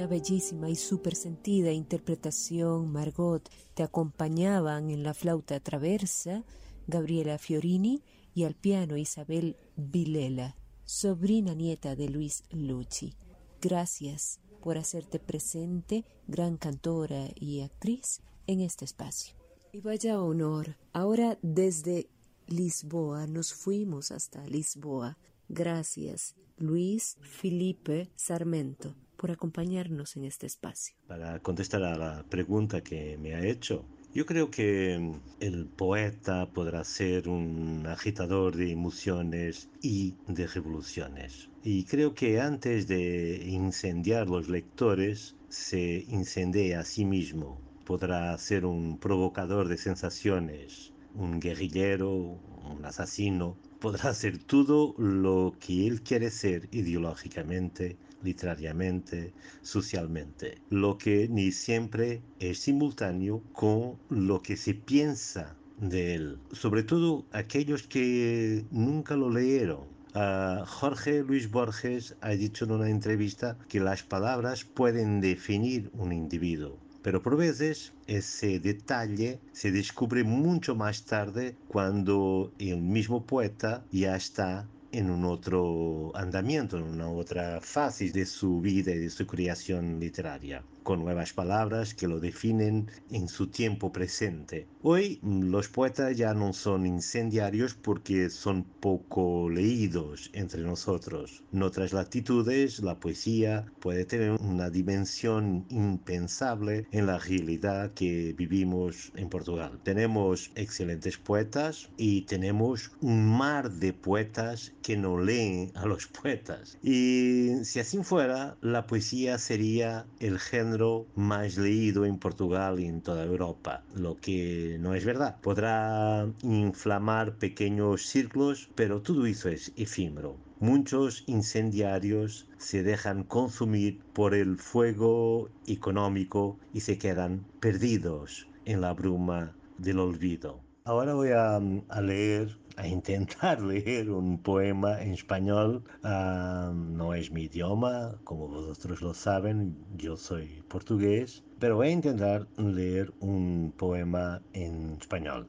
Bellísima 0.06 0.68
y 0.68 0.76
súper 0.76 1.14
sentida 1.14 1.72
interpretación, 1.72 2.90
Margot, 2.92 3.48
te 3.74 3.82
acompañaban 3.82 4.90
en 4.90 5.02
la 5.02 5.14
flauta 5.14 5.60
traversa 5.60 6.44
Gabriela 6.86 7.38
Fiorini 7.38 8.02
y 8.34 8.44
al 8.44 8.54
piano 8.54 8.96
Isabel 8.96 9.56
Vilela, 9.76 10.56
sobrina 10.84 11.54
nieta 11.54 11.96
de 11.96 12.08
Luis 12.08 12.44
Lucci. 12.50 13.14
Gracias 13.60 14.40
por 14.60 14.78
hacerte 14.78 15.18
presente, 15.18 16.04
gran 16.26 16.56
cantora 16.56 17.28
y 17.34 17.60
actriz, 17.60 18.20
en 18.46 18.60
este 18.60 18.84
espacio. 18.84 19.36
Y 19.72 19.80
vaya 19.80 20.20
honor, 20.20 20.76
ahora 20.92 21.38
desde 21.42 22.08
Lisboa 22.46 23.26
nos 23.26 23.54
fuimos 23.54 24.10
hasta 24.10 24.46
Lisboa. 24.46 25.18
Gracias, 25.48 26.34
Luis 26.58 27.16
Felipe 27.20 28.10
Sarmento 28.16 28.94
por 29.22 29.30
acompañarnos 29.30 30.16
en 30.16 30.24
este 30.24 30.46
espacio. 30.46 30.96
Para 31.06 31.38
contestar 31.38 31.84
a 31.84 31.96
la 31.96 32.24
pregunta 32.28 32.80
que 32.82 33.16
me 33.18 33.36
ha 33.36 33.46
hecho, 33.46 33.84
yo 34.12 34.26
creo 34.26 34.50
que 34.50 35.12
el 35.38 35.66
poeta 35.66 36.50
podrá 36.52 36.82
ser 36.82 37.28
un 37.28 37.86
agitador 37.86 38.56
de 38.56 38.72
emociones 38.72 39.68
y 39.80 40.16
de 40.26 40.48
revoluciones. 40.48 41.48
Y 41.62 41.84
creo 41.84 42.14
que 42.14 42.40
antes 42.40 42.88
de 42.88 43.44
incendiar 43.46 44.28
los 44.28 44.48
lectores, 44.48 45.36
se 45.48 46.04
incendia 46.08 46.80
a 46.80 46.84
sí 46.84 47.04
mismo. 47.04 47.60
Podrá 47.84 48.36
ser 48.38 48.66
un 48.66 48.98
provocador 48.98 49.68
de 49.68 49.78
sensaciones, 49.78 50.92
un 51.14 51.38
guerrillero, 51.38 52.10
un 52.12 52.84
asesino. 52.84 53.56
Podrá 53.78 54.14
ser 54.14 54.38
todo 54.38 54.96
lo 54.98 55.54
que 55.60 55.86
él 55.86 56.02
quiere 56.02 56.30
ser 56.30 56.68
ideológicamente 56.72 57.96
literariamente, 58.22 59.32
socialmente, 59.62 60.58
lo 60.70 60.98
que 60.98 61.28
ni 61.28 61.52
siempre 61.52 62.22
es 62.38 62.60
simultáneo 62.60 63.42
con 63.52 63.98
lo 64.08 64.42
que 64.42 64.56
se 64.56 64.74
piensa 64.74 65.56
de 65.78 66.14
él, 66.14 66.38
sobre 66.52 66.82
todo 66.82 67.26
aquellos 67.32 67.82
que 67.82 68.64
nunca 68.70 69.16
lo 69.16 69.30
leyeron. 69.30 69.92
Uh, 70.14 70.64
Jorge 70.66 71.22
Luis 71.22 71.50
Borges 71.50 72.14
ha 72.20 72.30
dicho 72.30 72.66
en 72.66 72.72
una 72.72 72.90
entrevista 72.90 73.56
que 73.68 73.80
las 73.80 74.02
palabras 74.02 74.64
pueden 74.64 75.22
definir 75.22 75.90
un 75.94 76.12
individuo, 76.12 76.78
pero 77.02 77.22
por 77.22 77.36
veces 77.36 77.94
ese 78.06 78.60
detalle 78.60 79.40
se 79.52 79.72
descubre 79.72 80.22
mucho 80.22 80.76
más 80.76 81.04
tarde 81.06 81.56
cuando 81.66 82.52
el 82.58 82.82
mismo 82.82 83.24
poeta 83.24 83.84
ya 83.90 84.14
está 84.14 84.68
en 84.92 85.10
un 85.10 85.24
otro 85.24 86.12
andamiento, 86.14 86.76
en 86.76 86.84
una 86.84 87.10
otra 87.10 87.60
fase 87.60 88.10
de 88.12 88.26
su 88.26 88.60
vida 88.60 88.92
y 88.92 88.98
de 88.98 89.10
su 89.10 89.26
creación 89.26 89.98
literaria 89.98 90.62
con 90.82 91.00
nuevas 91.00 91.32
palabras 91.32 91.94
que 91.94 92.08
lo 92.08 92.20
definen 92.20 92.90
en 93.10 93.28
su 93.28 93.48
tiempo 93.48 93.92
presente. 93.92 94.66
Hoy 94.82 95.20
mm, 95.22 95.50
los 95.50 95.68
poetas 95.68 96.16
ya 96.16 96.34
no 96.34 96.52
son 96.52 96.86
incendiarios 96.86 97.74
porque 97.74 98.30
son 98.30 98.64
poco 98.64 99.48
leídos 99.48 100.30
entre 100.32 100.62
nosotros. 100.62 101.42
En 101.52 101.62
otras 101.62 101.92
latitudes 101.92 102.80
la 102.80 102.98
poesía 102.98 103.66
puede 103.80 104.04
tener 104.04 104.32
una 104.32 104.70
dimensión 104.70 105.66
impensable 105.68 106.86
en 106.90 107.06
la 107.06 107.18
realidad 107.18 107.92
que 107.94 108.34
vivimos 108.36 109.12
en 109.14 109.28
Portugal. 109.28 109.78
Tenemos 109.84 110.50
excelentes 110.54 111.18
poetas 111.18 111.90
y 111.96 112.22
tenemos 112.22 112.92
un 113.00 113.26
mar 113.26 113.70
de 113.70 113.92
poetas 113.92 114.72
que 114.82 114.96
no 114.96 115.18
leen 115.18 115.70
a 115.74 115.86
los 115.86 116.06
poetas. 116.06 116.78
Y 116.82 117.64
si 117.64 117.80
así 117.80 118.02
fuera, 118.02 118.56
la 118.60 118.86
poesía 118.86 119.38
sería 119.38 120.06
el 120.18 120.38
género 120.38 120.71
más 121.14 121.58
leído 121.58 122.06
en 122.06 122.18
Portugal 122.18 122.80
y 122.80 122.86
en 122.86 123.02
toda 123.02 123.24
Europa, 123.24 123.84
lo 123.94 124.16
que 124.16 124.78
no 124.80 124.94
es 124.94 125.04
verdad. 125.04 125.40
Podrá 125.40 126.26
inflamar 126.42 127.36
pequeños 127.36 128.06
círculos, 128.06 128.70
pero 128.74 129.02
todo 129.02 129.26
eso 129.26 129.48
es 129.48 129.72
efímero. 129.76 130.36
Muchos 130.60 131.24
incendiarios 131.26 132.48
se 132.56 132.82
dejan 132.82 133.24
consumir 133.24 134.00
por 134.12 134.34
el 134.34 134.56
fuego 134.56 135.50
económico 135.66 136.58
y 136.72 136.80
se 136.80 136.98
quedan 136.98 137.44
perdidos 137.60 138.48
en 138.64 138.80
la 138.80 138.94
bruma 138.94 139.54
del 139.78 139.98
olvido. 139.98 140.60
Ahora 140.84 141.14
voy 141.14 141.30
a, 141.30 141.60
leer 142.00 142.58
a 142.76 142.86
intentar 142.86 143.60
leer 143.72 144.10
un 144.10 144.38
poema 144.38 145.00
en 145.02 145.12
español. 145.12 145.82
Uh, 146.02 146.72
no 146.72 147.14
es 147.14 147.30
mi 147.30 147.42
idioma, 147.44 148.18
como 148.24 148.48
vosotros 148.48 149.02
lo 149.02 149.14
saben, 149.14 149.76
yo 149.96 150.16
soy 150.16 150.62
portugués, 150.68 151.42
pero 151.58 151.76
voy 151.76 151.88
a 151.88 151.92
intentar 151.92 152.46
leer 152.56 153.12
un 153.20 153.72
poema 153.76 154.42
en 154.52 154.96
español. 155.00 155.48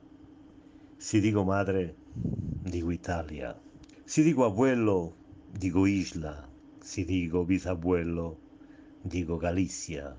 Si 0.98 1.20
digo 1.20 1.46
madre, 1.46 1.96
digo 2.64 2.92
Italia. 2.92 3.58
Si 4.06 4.24
digo 4.24 4.46
abuelo, 4.46 5.14
digo 5.60 5.88
isla. 5.88 6.48
Si 6.82 7.04
digo 7.04 7.46
bisabuelo, 7.46 8.38
digo 9.04 9.40
Galicia. 9.40 10.16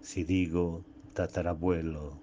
Si 0.00 0.24
digo 0.24 0.84
tatarabuelo, 1.14 2.18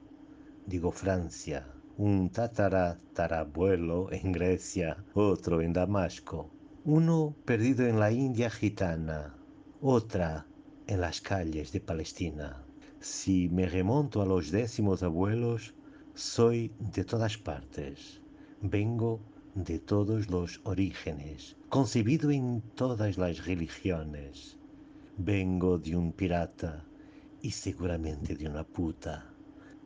digo 0.65 0.91
Francia 0.91 1.65
un 1.99 2.29
tataratarabuelo 2.29 4.09
en 4.13 4.31
Grecia, 4.31 5.03
otro 5.13 5.59
en 5.61 5.73
Damasco, 5.73 6.49
uno 6.85 7.35
perdido 7.43 7.85
en 7.87 7.99
la 7.99 8.09
India 8.09 8.49
gitana, 8.49 9.35
otra 9.81 10.45
en 10.87 11.01
las 11.01 11.19
calles 11.19 11.73
de 11.73 11.81
Palestina. 11.81 12.63
Si 13.01 13.49
me 13.49 13.67
remonto 13.67 14.21
a 14.21 14.25
los 14.25 14.49
décimos 14.49 15.03
abuelos, 15.03 15.73
soy 16.13 16.71
de 16.79 17.03
todas 17.03 17.37
partes, 17.37 18.21
vengo 18.61 19.19
de 19.53 19.79
todos 19.79 20.29
los 20.29 20.61
orígenes, 20.63 21.57
concebido 21.67 22.31
en 22.31 22.61
todas 22.75 23.17
las 23.17 23.45
religiones. 23.45 24.57
Vengo 25.17 25.77
de 25.77 25.97
un 25.97 26.13
pirata 26.13 26.85
y 27.41 27.51
seguramente 27.51 28.37
de 28.37 28.47
una 28.47 28.63
puta, 28.63 29.25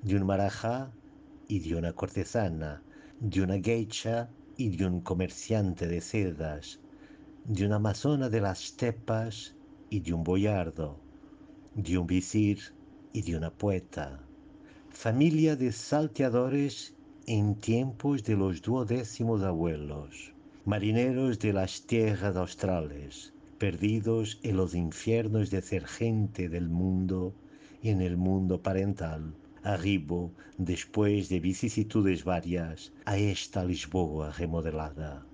de 0.04 0.15
un 0.15 0.28
marajá 0.28 0.93
y 1.53 1.59
de 1.59 1.75
una 1.75 1.93
cortesana, 1.93 2.81
de 3.19 3.43
una 3.43 3.59
geisha 3.59 4.27
y 4.57 4.75
de 4.75 4.87
un 4.87 5.01
comerciante 5.01 5.85
de 5.85 6.01
sedas, 6.01 6.79
de 7.45 7.67
una 7.67 7.75
amazona 7.75 8.27
de 8.27 8.41
las 8.41 8.59
stepas 8.69 9.53
y 9.91 9.99
de 9.99 10.13
un 10.13 10.23
boyardo, 10.23 10.97
de 11.75 11.99
un 11.99 12.07
visir 12.07 12.57
y 13.13 13.21
de 13.21 13.37
una 13.37 13.51
poeta, 13.51 14.19
familia 14.89 15.55
de 15.55 15.71
salteadores 15.71 16.95
en 17.27 17.53
tiempos 17.53 18.23
de 18.23 18.35
los 18.35 18.63
duodécimos 18.63 19.43
abuelos, 19.43 20.33
marineros 20.65 21.37
de 21.37 21.53
las 21.53 21.83
tierras 21.83 22.35
australes, 22.35 23.31
perdidos 23.59 24.39
en 24.41 24.57
los 24.57 24.73
infiernos 24.73 25.51
de 25.51 25.61
ser 25.61 25.85
gente 25.85 26.49
del 26.49 26.67
mundo 26.67 27.31
y 27.83 27.89
en 27.89 28.01
el 28.01 28.17
mundo 28.17 28.59
parental, 28.59 29.35
arribo, 29.63 30.32
después 30.58 31.30
de 31.30 31.39
vicisitudes 31.39 32.23
varias, 32.23 32.91
a 33.06 33.17
esta 33.17 33.63
Lisboa 33.63 34.32
remodelada. 34.32 35.26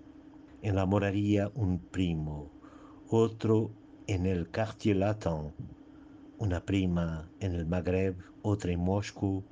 Enamoraría 0.61 1.51
un 1.55 1.79
primo, 1.79 2.51
otro 3.09 3.71
en 4.07 4.25
el 4.25 4.47
Quartier 4.49 4.97
Latin, 4.97 5.51
una 6.37 6.63
prima 6.63 7.27
en 7.39 7.55
el 7.55 7.65
Magreb, 7.65 8.15
otra 8.43 8.71
en 8.71 8.79
Moscú 8.79 9.43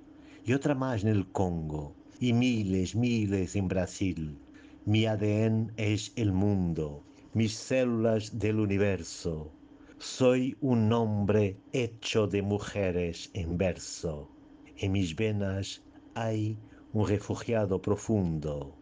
y 0.46 0.54
otra 0.54 0.76
más 0.76 1.04
en 1.04 1.10
el 1.10 1.28
Congo, 1.28 1.96
y 2.20 2.34
miles, 2.34 2.96
miles 2.96 3.56
en 3.56 3.68
Brasil. 3.68 4.38
Mi 4.86 5.06
ADN 5.06 5.74
es 5.76 6.13
el 6.16 6.32
mundo, 6.32 7.04
mis 7.34 7.54
células 7.56 8.40
del 8.40 8.60
universo. 8.60 9.52
Soy 9.98 10.56
un 10.62 10.94
hombre 10.94 11.58
hecho 11.74 12.28
de 12.28 12.42
mujeres 12.42 13.30
en 13.34 13.58
verso. 13.58 14.30
En 14.78 14.92
mis 14.92 15.16
venas 15.16 15.82
hay 16.13 16.58
un 16.94 17.08
refugiado 17.08 17.82
profundo. 17.82 18.76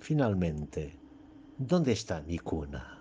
Finalmente, 0.00 0.98
¿dónde 1.58 1.92
está 1.92 2.22
mi 2.22 2.38
cuna? 2.38 2.98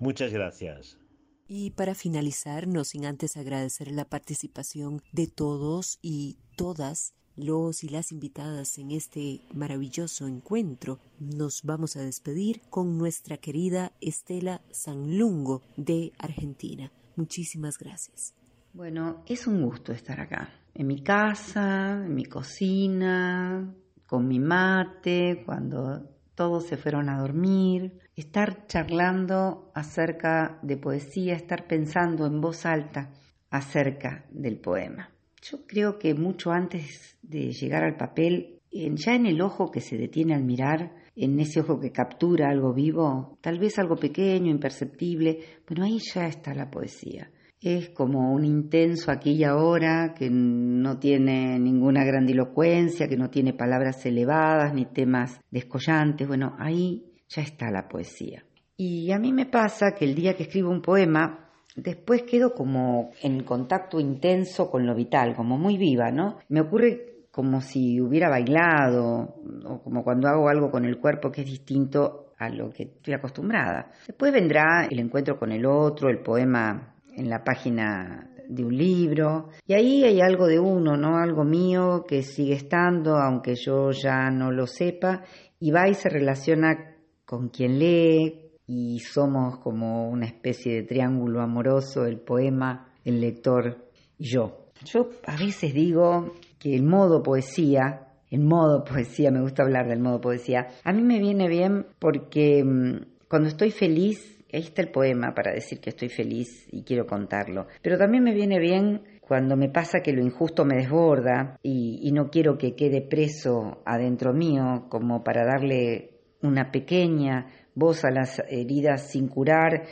Muchas 0.00 0.32
gracias. 0.32 0.98
Y 1.46 1.70
para 1.70 1.94
finalizar, 1.94 2.66
no 2.66 2.84
sin 2.84 3.06
antes 3.06 3.36
agradecer 3.36 3.92
la 3.92 4.06
participación 4.06 5.02
de 5.12 5.26
todos 5.26 5.98
y 6.02 6.38
todas 6.56 7.14
los 7.36 7.84
y 7.84 7.88
las 7.88 8.12
invitadas 8.12 8.78
en 8.78 8.90
este 8.90 9.40
maravilloso 9.52 10.26
encuentro, 10.26 10.98
nos 11.18 11.62
vamos 11.62 11.96
a 11.96 12.02
despedir 12.02 12.60
con 12.70 12.96
nuestra 12.98 13.36
querida 13.36 13.92
Estela 14.00 14.62
Sanlungo 14.70 15.62
de 15.76 16.12
Argentina. 16.18 16.90
Muchísimas 17.16 17.78
gracias. 17.78 18.34
Bueno, 18.72 19.22
es 19.26 19.46
un 19.46 19.62
gusto 19.62 19.92
estar 19.92 20.20
acá, 20.20 20.52
en 20.74 20.86
mi 20.86 21.02
casa, 21.02 22.02
en 22.04 22.14
mi 22.14 22.24
cocina, 22.24 23.74
con 24.06 24.26
mi 24.26 24.40
mate, 24.40 25.42
cuando 25.46 26.10
todos 26.34 26.66
se 26.66 26.76
fueron 26.76 27.08
a 27.08 27.20
dormir, 27.20 27.98
estar 28.16 28.66
charlando 28.66 29.70
acerca 29.74 30.58
de 30.62 30.76
poesía, 30.76 31.34
estar 31.34 31.66
pensando 31.66 32.26
en 32.26 32.40
voz 32.40 32.66
alta 32.66 33.12
acerca 33.50 34.26
del 34.30 34.58
poema. 34.58 35.10
Yo 35.42 35.66
creo 35.66 35.98
que 35.98 36.14
mucho 36.14 36.50
antes 36.50 37.18
de 37.22 37.52
llegar 37.52 37.84
al 37.84 37.96
papel, 37.96 38.60
ya 38.72 39.14
en 39.14 39.26
el 39.26 39.40
ojo 39.40 39.70
que 39.70 39.80
se 39.80 39.96
detiene 39.96 40.34
al 40.34 40.42
mirar, 40.42 40.96
en 41.14 41.38
ese 41.38 41.60
ojo 41.60 41.78
que 41.78 41.92
captura 41.92 42.50
algo 42.50 42.72
vivo, 42.72 43.38
tal 43.40 43.60
vez 43.60 43.78
algo 43.78 43.94
pequeño, 43.94 44.50
imperceptible, 44.50 45.38
bueno, 45.68 45.84
ahí 45.84 45.98
ya 46.12 46.26
está 46.26 46.54
la 46.54 46.70
poesía. 46.70 47.30
Es 47.64 47.88
como 47.88 48.34
un 48.34 48.44
intenso 48.44 49.10
aquí 49.10 49.30
y 49.30 49.44
ahora 49.44 50.12
que 50.14 50.28
no 50.28 50.98
tiene 50.98 51.58
ninguna 51.58 52.04
grandilocuencia, 52.04 53.08
que 53.08 53.16
no 53.16 53.30
tiene 53.30 53.54
palabras 53.54 54.04
elevadas 54.04 54.74
ni 54.74 54.84
temas 54.84 55.40
descollantes. 55.50 56.28
Bueno, 56.28 56.54
ahí 56.58 57.06
ya 57.26 57.40
está 57.40 57.70
la 57.70 57.88
poesía. 57.88 58.44
Y 58.76 59.10
a 59.12 59.18
mí 59.18 59.32
me 59.32 59.46
pasa 59.46 59.94
que 59.94 60.04
el 60.04 60.14
día 60.14 60.36
que 60.36 60.42
escribo 60.42 60.68
un 60.68 60.82
poema, 60.82 61.48
después 61.74 62.24
quedo 62.24 62.52
como 62.52 63.12
en 63.22 63.42
contacto 63.44 63.98
intenso 63.98 64.70
con 64.70 64.84
lo 64.84 64.94
vital, 64.94 65.34
como 65.34 65.56
muy 65.56 65.78
viva, 65.78 66.10
¿no? 66.10 66.40
Me 66.50 66.60
ocurre 66.60 67.28
como 67.30 67.62
si 67.62 67.98
hubiera 67.98 68.28
bailado 68.28 69.36
o 69.64 69.82
como 69.82 70.04
cuando 70.04 70.28
hago 70.28 70.50
algo 70.50 70.70
con 70.70 70.84
el 70.84 70.98
cuerpo 70.98 71.32
que 71.32 71.40
es 71.40 71.46
distinto 71.46 72.34
a 72.36 72.50
lo 72.50 72.68
que 72.68 72.82
estoy 72.82 73.14
acostumbrada. 73.14 73.90
Después 74.06 74.34
vendrá 74.34 74.86
el 74.90 74.98
encuentro 74.98 75.38
con 75.38 75.50
el 75.50 75.64
otro, 75.64 76.10
el 76.10 76.18
poema 76.18 76.93
en 77.16 77.28
la 77.28 77.42
página 77.44 78.30
de 78.48 78.64
un 78.64 78.76
libro 78.76 79.48
y 79.66 79.74
ahí 79.74 80.04
hay 80.04 80.20
algo 80.20 80.46
de 80.46 80.58
uno, 80.58 80.96
¿no? 80.96 81.16
Algo 81.16 81.44
mío 81.44 82.04
que 82.06 82.22
sigue 82.22 82.54
estando 82.54 83.16
aunque 83.16 83.54
yo 83.54 83.90
ya 83.90 84.30
no 84.30 84.50
lo 84.50 84.66
sepa 84.66 85.22
y 85.58 85.70
va 85.70 85.88
y 85.88 85.94
se 85.94 86.08
relaciona 86.08 86.96
con 87.24 87.48
quien 87.48 87.78
lee 87.78 88.52
y 88.66 88.98
somos 89.00 89.58
como 89.58 90.08
una 90.08 90.26
especie 90.26 90.74
de 90.74 90.82
triángulo 90.82 91.40
amoroso, 91.40 92.06
el 92.06 92.18
poema, 92.18 92.88
el 93.04 93.20
lector 93.20 93.88
y 94.18 94.26
yo. 94.26 94.70
Yo 94.84 95.08
a 95.26 95.36
veces 95.36 95.72
digo 95.74 96.34
que 96.58 96.74
el 96.74 96.82
modo 96.82 97.22
poesía, 97.22 98.08
el 98.30 98.40
modo 98.40 98.84
poesía, 98.84 99.30
me 99.30 99.40
gusta 99.40 99.62
hablar 99.62 99.88
del 99.88 100.00
modo 100.00 100.20
poesía, 100.20 100.68
a 100.82 100.92
mí 100.92 101.02
me 101.02 101.18
viene 101.18 101.48
bien 101.48 101.86
porque 101.98 102.62
mm, 102.64 103.26
cuando 103.28 103.48
estoy 103.48 103.70
feliz, 103.70 104.33
ahí 104.56 104.62
está 104.62 104.82
el 104.82 104.90
poema 104.90 105.34
para 105.34 105.52
decir 105.52 105.80
que 105.80 105.90
estoy 105.90 106.08
feliz 106.08 106.66
y 106.70 106.82
quiero 106.82 107.06
contarlo, 107.06 107.66
pero 107.82 107.98
también 107.98 108.24
me 108.24 108.34
viene 108.34 108.58
bien 108.58 109.02
cuando 109.20 109.56
me 109.56 109.68
pasa 109.68 110.00
que 110.00 110.12
lo 110.12 110.22
injusto 110.22 110.64
me 110.64 110.76
desborda 110.76 111.58
y, 111.62 112.00
y 112.02 112.12
no 112.12 112.30
quiero 112.30 112.58
que 112.58 112.74
quede 112.74 113.00
preso 113.00 113.82
adentro 113.86 114.32
mío 114.32 114.86
como 114.88 115.24
para 115.24 115.44
darle 115.44 116.10
una 116.42 116.70
pequeña 116.70 117.46
voz 117.74 118.04
a 118.04 118.10
las 118.10 118.42
heridas 118.48 119.10
sin 119.10 119.28
curar 119.28 119.84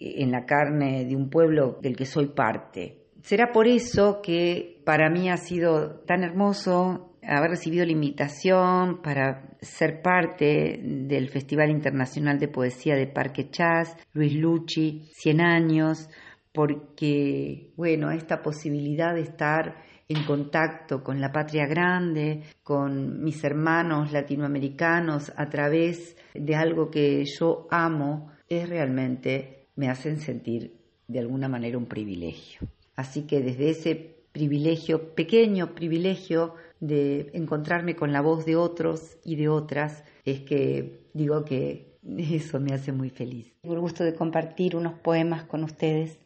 en 0.00 0.30
la 0.30 0.46
carne 0.46 1.04
de 1.04 1.16
un 1.16 1.28
pueblo 1.28 1.78
del 1.82 1.96
que 1.96 2.06
soy 2.06 2.28
parte. 2.28 2.98
Será 3.22 3.52
por 3.52 3.66
eso 3.66 4.20
que 4.22 4.80
para 4.84 5.10
mí 5.10 5.28
ha 5.28 5.36
sido 5.36 6.00
tan 6.06 6.22
hermoso 6.22 7.07
haber 7.36 7.50
recibido 7.50 7.84
la 7.84 7.92
invitación 7.92 9.02
para 9.02 9.50
ser 9.60 10.00
parte 10.00 10.80
del 10.82 11.28
Festival 11.28 11.70
Internacional 11.70 12.38
de 12.38 12.48
Poesía 12.48 12.96
de 12.96 13.06
Parque 13.06 13.50
Chas, 13.50 13.96
Luis 14.14 14.34
Lucci, 14.34 15.08
100 15.12 15.40
años, 15.40 16.08
porque, 16.52 17.72
bueno, 17.76 18.10
esta 18.10 18.42
posibilidad 18.42 19.14
de 19.14 19.20
estar 19.20 19.76
en 20.08 20.24
contacto 20.24 21.04
con 21.04 21.20
la 21.20 21.30
patria 21.30 21.66
grande, 21.66 22.42
con 22.62 23.22
mis 23.22 23.44
hermanos 23.44 24.10
latinoamericanos 24.10 25.32
a 25.36 25.50
través 25.50 26.16
de 26.34 26.56
algo 26.56 26.90
que 26.90 27.24
yo 27.26 27.68
amo, 27.70 28.32
es 28.48 28.66
realmente, 28.68 29.66
me 29.76 29.90
hacen 29.90 30.18
sentir 30.18 30.78
de 31.06 31.18
alguna 31.18 31.48
manera 31.48 31.76
un 31.76 31.86
privilegio. 31.86 32.66
Así 32.96 33.26
que 33.26 33.42
desde 33.42 33.70
ese 33.70 34.16
privilegio, 34.32 35.14
pequeño 35.14 35.74
privilegio 35.74 36.54
de 36.80 37.30
encontrarme 37.32 37.96
con 37.96 38.12
la 38.12 38.20
voz 38.20 38.44
de 38.44 38.56
otros 38.56 39.18
y 39.24 39.36
de 39.36 39.48
otras, 39.48 40.04
es 40.24 40.40
que 40.40 41.00
digo 41.12 41.44
que 41.44 41.98
eso 42.16 42.60
me 42.60 42.72
hace 42.72 42.92
muy 42.92 43.10
feliz. 43.10 43.54
Tengo 43.60 43.74
el 43.74 43.80
gusto 43.80 44.04
de 44.04 44.14
compartir 44.14 44.76
unos 44.76 44.98
poemas 45.00 45.44
con 45.44 45.64
ustedes. 45.64 46.18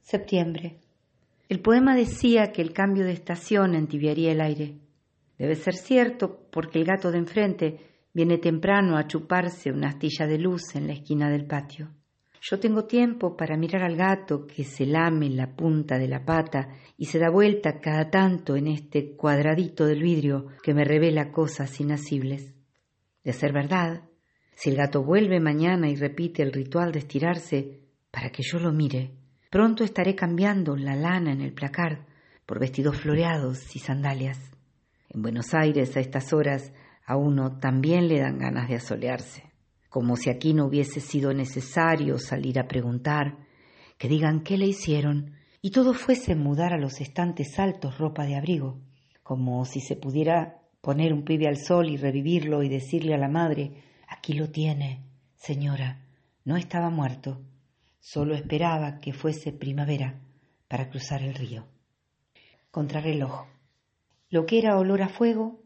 Septiembre. 0.00 0.78
El 1.48 1.60
poema 1.60 1.94
decía 1.94 2.52
que 2.52 2.62
el 2.62 2.72
cambio 2.72 3.04
de 3.04 3.12
estación 3.12 3.74
entibiaría 3.74 4.32
el 4.32 4.40
aire. 4.40 4.78
Debe 5.38 5.54
ser 5.54 5.74
cierto 5.74 6.48
porque 6.50 6.78
el 6.78 6.84
gato 6.84 7.10
de 7.10 7.18
enfrente 7.18 7.78
viene 8.12 8.38
temprano 8.38 8.96
a 8.96 9.06
chuparse 9.06 9.70
una 9.70 9.88
astilla 9.88 10.26
de 10.26 10.38
luz 10.38 10.74
en 10.74 10.86
la 10.86 10.94
esquina 10.94 11.30
del 11.30 11.46
patio. 11.46 11.90
Yo 12.40 12.58
tengo 12.60 12.84
tiempo 12.84 13.36
para 13.36 13.56
mirar 13.56 13.82
al 13.82 13.96
gato 13.96 14.46
que 14.46 14.64
se 14.64 14.86
lame 14.86 15.30
la 15.30 15.54
punta 15.54 15.98
de 15.98 16.08
la 16.08 16.24
pata 16.24 16.68
y 16.96 17.06
se 17.06 17.18
da 17.18 17.30
vuelta 17.30 17.80
cada 17.80 18.10
tanto 18.10 18.56
en 18.56 18.66
este 18.68 19.16
cuadradito 19.16 19.86
del 19.86 20.02
vidrio 20.02 20.46
que 20.62 20.74
me 20.74 20.84
revela 20.84 21.32
cosas 21.32 21.80
inasibles. 21.80 22.54
De 23.24 23.32
ser 23.32 23.52
verdad, 23.52 24.02
si 24.54 24.70
el 24.70 24.76
gato 24.76 25.02
vuelve 25.02 25.40
mañana 25.40 25.88
y 25.88 25.96
repite 25.96 26.42
el 26.42 26.52
ritual 26.52 26.92
de 26.92 27.00
estirarse 27.00 27.80
para 28.10 28.30
que 28.30 28.42
yo 28.42 28.58
lo 28.58 28.72
mire, 28.72 29.16
Pronto 29.50 29.84
estaré 29.84 30.14
cambiando 30.14 30.76
la 30.76 30.96
lana 30.96 31.32
en 31.32 31.40
el 31.40 31.54
placar 31.54 32.04
por 32.44 32.58
vestidos 32.58 32.98
floreados 32.98 33.74
y 33.76 33.78
sandalias. 33.78 34.38
En 35.08 35.22
Buenos 35.22 35.54
Aires 35.54 35.96
a 35.96 36.00
estas 36.00 36.32
horas 36.32 36.74
a 37.06 37.16
uno 37.16 37.58
también 37.58 38.06
le 38.06 38.20
dan 38.20 38.38
ganas 38.38 38.68
de 38.68 38.74
asolearse, 38.74 39.44
como 39.96 40.16
si 40.16 40.28
aquí 40.28 40.52
no 40.52 40.66
hubiese 40.66 41.00
sido 41.00 41.32
necesario 41.32 42.18
salir 42.18 42.58
a 42.58 42.68
preguntar, 42.68 43.38
que 43.96 44.08
digan 44.08 44.42
qué 44.42 44.58
le 44.58 44.66
hicieron 44.66 45.32
y 45.62 45.70
todo 45.70 45.94
fuese 45.94 46.34
mudar 46.34 46.74
a 46.74 46.78
los 46.78 47.00
estantes 47.00 47.58
altos 47.58 47.96
ropa 47.96 48.26
de 48.26 48.36
abrigo, 48.36 48.78
como 49.22 49.64
si 49.64 49.80
se 49.80 49.96
pudiera 49.96 50.60
poner 50.82 51.14
un 51.14 51.24
pibe 51.24 51.48
al 51.48 51.56
sol 51.56 51.88
y 51.88 51.96
revivirlo 51.96 52.62
y 52.62 52.68
decirle 52.68 53.14
a 53.14 53.16
la 53.16 53.30
madre, 53.30 53.84
aquí 54.06 54.34
lo 54.34 54.50
tiene, 54.50 55.02
señora, 55.34 56.04
no 56.44 56.58
estaba 56.58 56.90
muerto, 56.90 57.40
Solo 57.98 58.34
esperaba 58.34 59.00
que 59.00 59.14
fuese 59.14 59.50
primavera 59.50 60.20
para 60.68 60.90
cruzar 60.90 61.22
el 61.22 61.34
río. 61.34 61.64
Contrarreloj. 62.70 63.46
Lo 64.28 64.44
que 64.44 64.58
era 64.58 64.76
olor 64.76 65.00
a 65.00 65.08
fuego, 65.08 65.62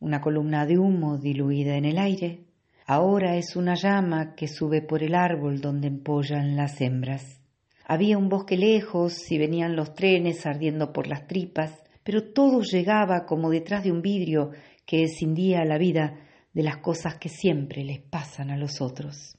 una 0.00 0.20
columna 0.20 0.66
de 0.66 0.76
humo 0.76 1.16
diluida 1.16 1.78
en 1.78 1.86
el 1.86 1.96
aire, 1.96 2.49
Ahora 2.92 3.36
es 3.36 3.54
una 3.54 3.76
llama 3.76 4.34
que 4.34 4.48
sube 4.48 4.82
por 4.82 5.04
el 5.04 5.14
árbol 5.14 5.60
donde 5.60 5.86
empollan 5.86 6.56
las 6.56 6.80
hembras. 6.80 7.40
Había 7.86 8.18
un 8.18 8.28
bosque 8.28 8.56
lejos 8.56 9.30
y 9.30 9.38
venían 9.38 9.76
los 9.76 9.94
trenes 9.94 10.44
ardiendo 10.44 10.92
por 10.92 11.06
las 11.06 11.28
tripas, 11.28 11.84
pero 12.02 12.32
todo 12.32 12.62
llegaba 12.62 13.26
como 13.26 13.48
detrás 13.48 13.84
de 13.84 13.92
un 13.92 14.02
vidrio 14.02 14.50
que 14.84 15.04
escindía 15.04 15.64
la 15.64 15.78
vida 15.78 16.16
de 16.52 16.64
las 16.64 16.78
cosas 16.78 17.14
que 17.14 17.28
siempre 17.28 17.84
les 17.84 18.00
pasan 18.00 18.50
a 18.50 18.56
los 18.56 18.80
otros. 18.80 19.38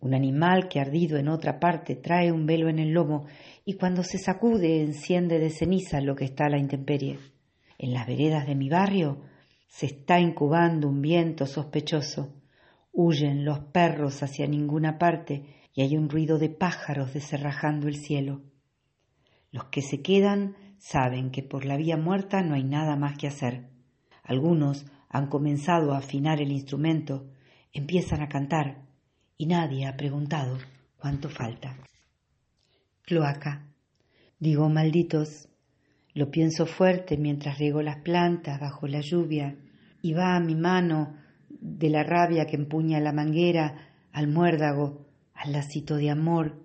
Un 0.00 0.14
animal 0.14 0.68
que 0.68 0.78
ardido 0.78 1.18
en 1.18 1.26
otra 1.26 1.58
parte 1.58 1.96
trae 1.96 2.30
un 2.30 2.46
velo 2.46 2.68
en 2.68 2.78
el 2.78 2.90
lomo 2.90 3.26
y 3.64 3.74
cuando 3.74 4.04
se 4.04 4.18
sacude 4.18 4.80
enciende 4.80 5.40
de 5.40 5.50
ceniza 5.50 6.00
lo 6.00 6.14
que 6.14 6.26
está 6.26 6.44
a 6.44 6.50
la 6.50 6.58
intemperie. 6.60 7.18
En 7.78 7.92
las 7.92 8.06
veredas 8.06 8.46
de 8.46 8.54
mi 8.54 8.68
barrio 8.68 9.22
se 9.66 9.86
está 9.86 10.20
incubando 10.20 10.88
un 10.88 11.02
viento 11.02 11.46
sospechoso. 11.46 12.35
Huyen 12.98 13.44
los 13.44 13.58
perros 13.58 14.22
hacia 14.22 14.46
ninguna 14.46 14.96
parte 14.96 15.44
y 15.74 15.82
hay 15.82 15.98
un 15.98 16.08
ruido 16.08 16.38
de 16.38 16.48
pájaros 16.48 17.12
deserrajando 17.12 17.88
el 17.88 17.96
cielo. 17.96 18.40
Los 19.50 19.64
que 19.64 19.82
se 19.82 20.00
quedan 20.00 20.56
saben 20.78 21.30
que 21.30 21.42
por 21.42 21.66
la 21.66 21.76
vía 21.76 21.98
muerta 21.98 22.40
no 22.40 22.54
hay 22.54 22.64
nada 22.64 22.96
más 22.96 23.18
que 23.18 23.26
hacer. 23.26 23.68
Algunos 24.22 24.86
han 25.10 25.26
comenzado 25.26 25.92
a 25.92 25.98
afinar 25.98 26.40
el 26.40 26.50
instrumento, 26.50 27.28
empiezan 27.74 28.22
a 28.22 28.30
cantar 28.30 28.86
y 29.36 29.44
nadie 29.44 29.84
ha 29.84 29.98
preguntado 29.98 30.56
cuánto 30.96 31.28
falta. 31.28 31.76
Cloaca. 33.02 33.66
Digo, 34.38 34.70
malditos, 34.70 35.50
lo 36.14 36.30
pienso 36.30 36.64
fuerte 36.64 37.18
mientras 37.18 37.58
riego 37.58 37.82
las 37.82 37.98
plantas 37.98 38.58
bajo 38.58 38.86
la 38.86 39.02
lluvia 39.02 39.54
y 40.00 40.14
va 40.14 40.34
a 40.34 40.40
mi 40.40 40.54
mano 40.54 41.25
de 41.60 41.90
la 41.90 42.02
rabia 42.02 42.46
que 42.46 42.56
empuña 42.56 43.00
la 43.00 43.12
manguera 43.12 43.90
al 44.12 44.28
muérdago, 44.28 45.06
al 45.34 45.52
lacito 45.52 45.96
de 45.96 46.10
amor. 46.10 46.62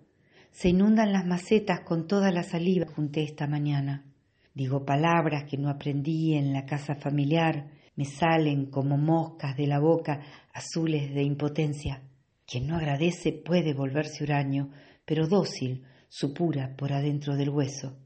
Se 0.51 0.69
inundan 0.69 1.13
las 1.13 1.25
macetas 1.25 1.82
con 1.82 2.08
toda 2.08 2.32
la 2.32 2.43
saliva 2.43 2.88
junté 2.88 3.23
esta 3.23 3.47
mañana. 3.47 4.06
Digo 4.54 4.86
palabras 4.86 5.45
que 5.45 5.58
no 5.58 5.69
aprendí 5.69 6.34
en 6.34 6.54
la 6.54 6.65
casa 6.65 6.95
familiar, 6.95 7.69
me 7.95 8.06
salen 8.06 8.65
como 8.67 8.97
moscas 8.97 9.56
de 9.56 9.67
la 9.67 9.80
boca 9.80 10.21
azules 10.54 11.13
de 11.13 11.23
impotencia. 11.23 12.01
Quien 12.45 12.67
no 12.67 12.75
agradece 12.75 13.32
puede 13.32 13.73
volverse 13.73 14.23
huraño, 14.23 14.71
pero 15.06 15.27
dócil, 15.27 15.86
supura 16.10 16.75
por 16.75 16.91
adentro 16.91 17.38
del 17.38 17.49
hueso. 17.49 17.97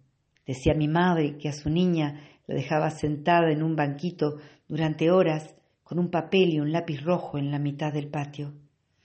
Decía 0.45 0.76
mi 0.76 0.88
madre 0.88 1.38
que 1.38 1.50
a 1.50 1.54
su 1.54 1.69
niña 1.69 2.21
la 2.45 2.56
dejaba 2.56 2.91
sentada 2.91 3.52
en 3.52 3.63
un 3.63 3.76
banquito 3.76 4.38
durante 4.67 5.10
horas 5.10 5.56
con 5.86 6.00
un 6.00 6.10
papel 6.10 6.50
y 6.50 6.60
un 6.60 6.71
lápiz 6.71 7.02
rojo 7.04 7.38
en 7.38 7.52
la 7.52 7.60
mitad 7.60 7.93
del 7.93 8.08
patio. 8.08 8.54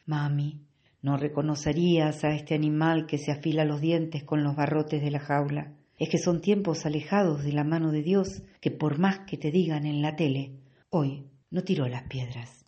Mami, 0.06 0.62
no 1.02 1.18
reconocerías 1.18 2.24
a 2.24 2.34
este 2.34 2.54
animal 2.54 3.06
que 3.06 3.18
se 3.18 3.30
afila 3.30 3.66
los 3.66 3.82
dientes 3.82 4.24
con 4.24 4.42
los 4.42 4.56
barrotes 4.56 5.02
de 5.02 5.10
la 5.10 5.20
jaula. 5.20 5.74
Es 5.98 6.08
que 6.08 6.16
son 6.16 6.40
tiempos 6.40 6.86
alejados 6.86 7.44
de 7.44 7.52
la 7.52 7.64
mano 7.64 7.92
de 7.92 8.02
Dios 8.02 8.42
que 8.62 8.70
por 8.70 8.98
más 8.98 9.20
que 9.20 9.36
te 9.36 9.50
digan 9.50 9.84
en 9.84 10.00
la 10.00 10.16
tele, 10.16 10.52
hoy 10.88 11.26
no 11.50 11.62
tiró 11.64 11.86
las 11.86 12.04
piedras. 12.04 12.64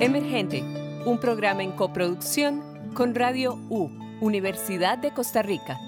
Emergente, 0.00 0.62
un 1.04 1.18
programa 1.20 1.62
en 1.62 1.72
coproducción 1.72 2.62
con 2.94 3.14
Radio 3.14 3.58
U, 3.68 3.90
Universidad 4.22 4.96
de 4.96 5.12
Costa 5.12 5.42
Rica. 5.42 5.78